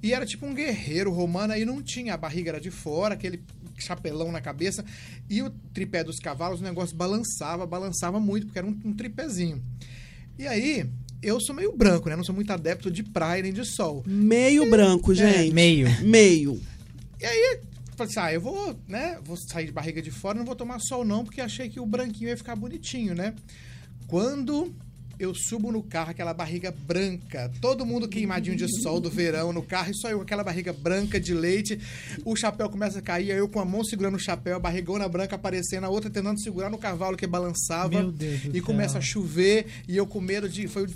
[0.02, 3.40] E era tipo um guerreiro romano, aí não tinha, a barriga era de fora, aquele
[3.82, 4.84] chapelão na cabeça.
[5.30, 9.62] E o tripé dos cavalos, o negócio balançava, balançava muito, porque era um, um tripézinho.
[10.38, 10.90] E aí,
[11.22, 12.16] eu sou meio branco, né?
[12.16, 14.04] Não sou muito adepto de praia nem de sol.
[14.08, 15.54] Meio branco, gente.
[15.54, 15.88] meio.
[16.02, 16.62] Meio.
[17.20, 17.60] E aí,
[17.96, 20.80] falei assim, ah, eu vou, né, vou sair de barriga de fora, não vou tomar
[20.80, 23.36] sol não, porque achei que o branquinho ia ficar bonitinho, né?
[24.08, 24.74] Quando
[25.22, 29.62] eu subo no carro, aquela barriga branca, todo mundo queimadinho de sol do verão no
[29.62, 31.80] carro, e só eu com aquela barriga branca de leite,
[32.26, 35.08] o chapéu começa a cair, aí eu com a mão segurando o chapéu, a barrigona
[35.08, 38.64] branca aparecendo, a outra tentando segurar no cavalo que balançava, Meu Deus do e céu.
[38.64, 40.68] começa a chover, e eu com medo de...
[40.68, 40.88] Foi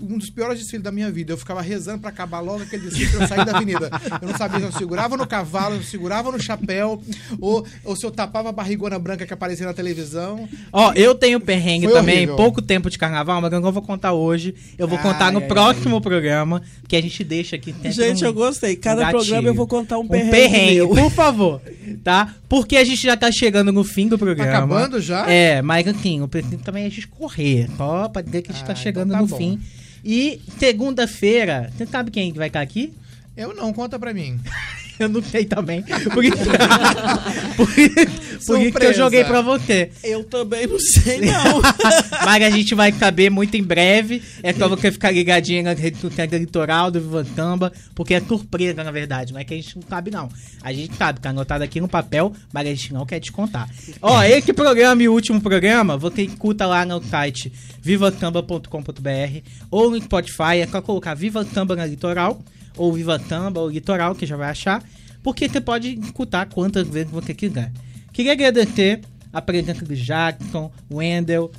[0.00, 1.32] um dos piores desfiles da minha vida.
[1.32, 3.90] Eu ficava rezando pra acabar logo aquele desfile pra eu sair da avenida.
[4.22, 7.02] Eu não sabia se eu segurava no cavalo, se eu segurava no chapéu,
[7.40, 10.48] ou, ou se eu tapava a barrigona branca que aparecia na televisão.
[10.72, 12.36] Ó, eu tenho perrengue Foi também, horrível.
[12.36, 14.54] pouco tempo de carnaval, mas eu não vou contar hoje.
[14.78, 17.74] Eu vou Ai, contar no ai, próximo programa, que a gente deixa aqui.
[17.84, 18.76] Gente, um- eu gostei.
[18.76, 19.18] Cada gatilho.
[19.20, 20.30] programa eu vou contar um Um perrengue.
[20.30, 20.88] perrengue, meu.
[20.90, 21.60] por favor,
[22.04, 22.34] tá?
[22.48, 24.50] Porque a gente já tá chegando no fim do programa.
[24.50, 25.28] Tá acabando já?
[25.30, 28.62] É, mas assim, eu preciso também a gente correr, só pra dizer que a gente
[28.62, 29.36] Ah, tá então chegando tá no bom.
[29.36, 29.58] fim.
[30.04, 32.92] E segunda-feira, você sabe quem que vai estar aqui?
[33.36, 34.38] Eu não, conta pra mim.
[35.00, 35.82] Eu não sei também.
[35.82, 36.36] Por isso,
[37.56, 39.90] por, isso- por isso que eu joguei pra você.
[40.02, 41.60] Eu também não sei, não.
[42.24, 44.22] Mas a gente vai saber muito em breve.
[44.42, 48.82] É só você ficar ligadinho na rede do litoral do Viva Samba, porque é surpresa,
[48.82, 49.32] na verdade.
[49.32, 50.28] Não é que a gente não sabe, não.
[50.62, 53.68] A gente sabe, tá anotado aqui no papel, mas a gente não quer te contar.
[54.02, 59.40] Ó, esse programa e o último programa, você escuta lá no site vivasamba.com.br
[59.70, 60.58] ou no Spotify.
[60.62, 62.40] É só colocar Viva Samba na Litoral,
[62.78, 64.82] ou Viva Samba ou Litoral, que já vai achar.
[65.22, 67.72] Porque você pode escutar quantas vezes você quiser.
[68.12, 69.00] Queria agradecer
[69.32, 71.50] a presença do Jackson, Wendel,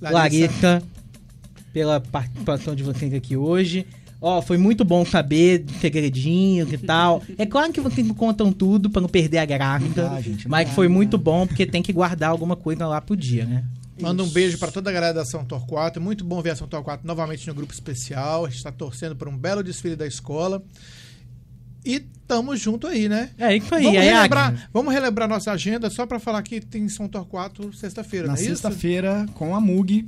[0.00, 0.82] Larissa.
[1.72, 3.86] pela participação de vocês aqui hoje.
[4.20, 7.22] Ó, foi muito bom saber segredinhos e tal.
[7.36, 10.88] É claro que vocês não contam tudo pra não perder a gente, não mas foi
[10.88, 13.64] não muito bom porque tem que guardar alguma coisa lá pro dia, né?
[14.00, 16.00] Manda um beijo pra toda a galera da São Torquato.
[16.00, 18.44] Muito bom ver a São Torquato novamente no grupo especial.
[18.46, 20.62] A gente tá torcendo por um belo desfile da escola.
[21.84, 23.30] E tamo junto aí, né?
[23.38, 26.88] É isso aí, Vamos aí, relembrar, vamos relembrar nossa agenda só pra falar que tem
[26.88, 28.50] São Torquato sexta-feira, Na não é isso?
[28.52, 30.06] sexta-feira, com a Mug,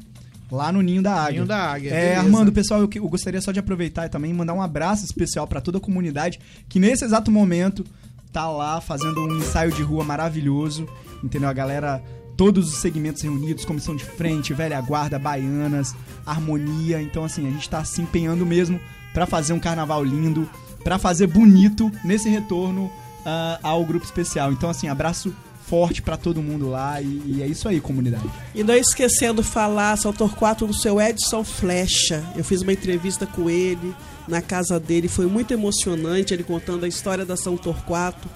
[0.51, 1.32] lá no Ninho da Águia.
[1.34, 2.20] Ninho da Águia, É, beleza.
[2.20, 5.47] Armando, pessoal, eu, que- eu gostaria só de aproveitar e também mandar um abraço especial
[5.47, 7.84] pra toda a comunidade que nesse exato momento
[8.32, 10.89] tá lá fazendo um ensaio de rua maravilhoso,
[11.22, 11.49] entendeu?
[11.51, 12.03] A galera,
[12.37, 17.01] todos os segmentos reunidos, comissão de frente, velha guarda, baianas, harmonia.
[17.01, 18.80] Então, assim, a gente tá se empenhando mesmo
[19.14, 20.49] pra fazer um carnaval lindo,
[20.84, 22.91] pra fazer bonito nesse retorno
[23.24, 24.53] ah, ao grupo especial.
[24.53, 25.34] Então, assim, abraço
[25.66, 28.30] forte pra todo mundo lá e, e é isso aí, comunidade.
[28.55, 32.24] E não esquecendo falar, São Torquato, do seu Edson Flecha.
[32.37, 33.95] Eu fiz uma entrevista com ele
[34.28, 38.28] na casa dele, foi muito emocionante ele contando a história da São Torquato.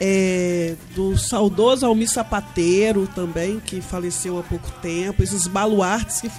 [0.00, 6.30] É, do saudoso Almir Sapateiro também, que faleceu há pouco tempo, esses baluartes que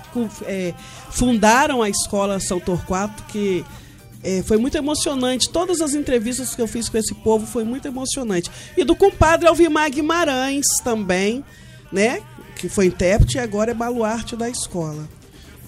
[0.44, 0.74] é,
[1.10, 3.64] fundaram a escola São Torquato, que
[4.26, 5.50] é, foi muito emocionante.
[5.50, 8.50] Todas as entrevistas que eu fiz com esse povo foi muito emocionante.
[8.76, 11.46] E do compadre Alvimar Guimarães também,
[11.92, 12.22] né?
[12.56, 15.08] Que foi intérprete e agora é baluarte da escola.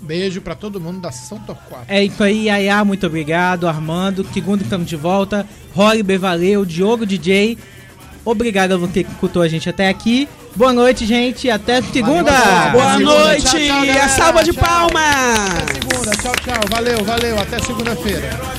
[0.01, 1.85] Beijo pra todo mundo da São Torquato.
[1.87, 3.67] É isso aí, Yaya, muito obrigado.
[3.67, 5.47] Armando, segundo estamos de volta.
[5.73, 6.17] Rory B.
[6.17, 7.57] Valeu, Diogo DJ.
[8.29, 10.27] Obrigado a você que escutou a gente até aqui.
[10.53, 11.49] Boa noite, gente.
[11.49, 12.33] Até segunda.
[12.73, 13.43] Boa noite!
[13.43, 14.65] Tchau, tchau, e a salva de Tchau.
[14.65, 15.61] palmas!
[15.61, 16.11] Até segunda.
[16.11, 16.61] Tchau, tchau.
[16.69, 17.39] Valeu, valeu.
[17.39, 18.56] Até segunda-feira.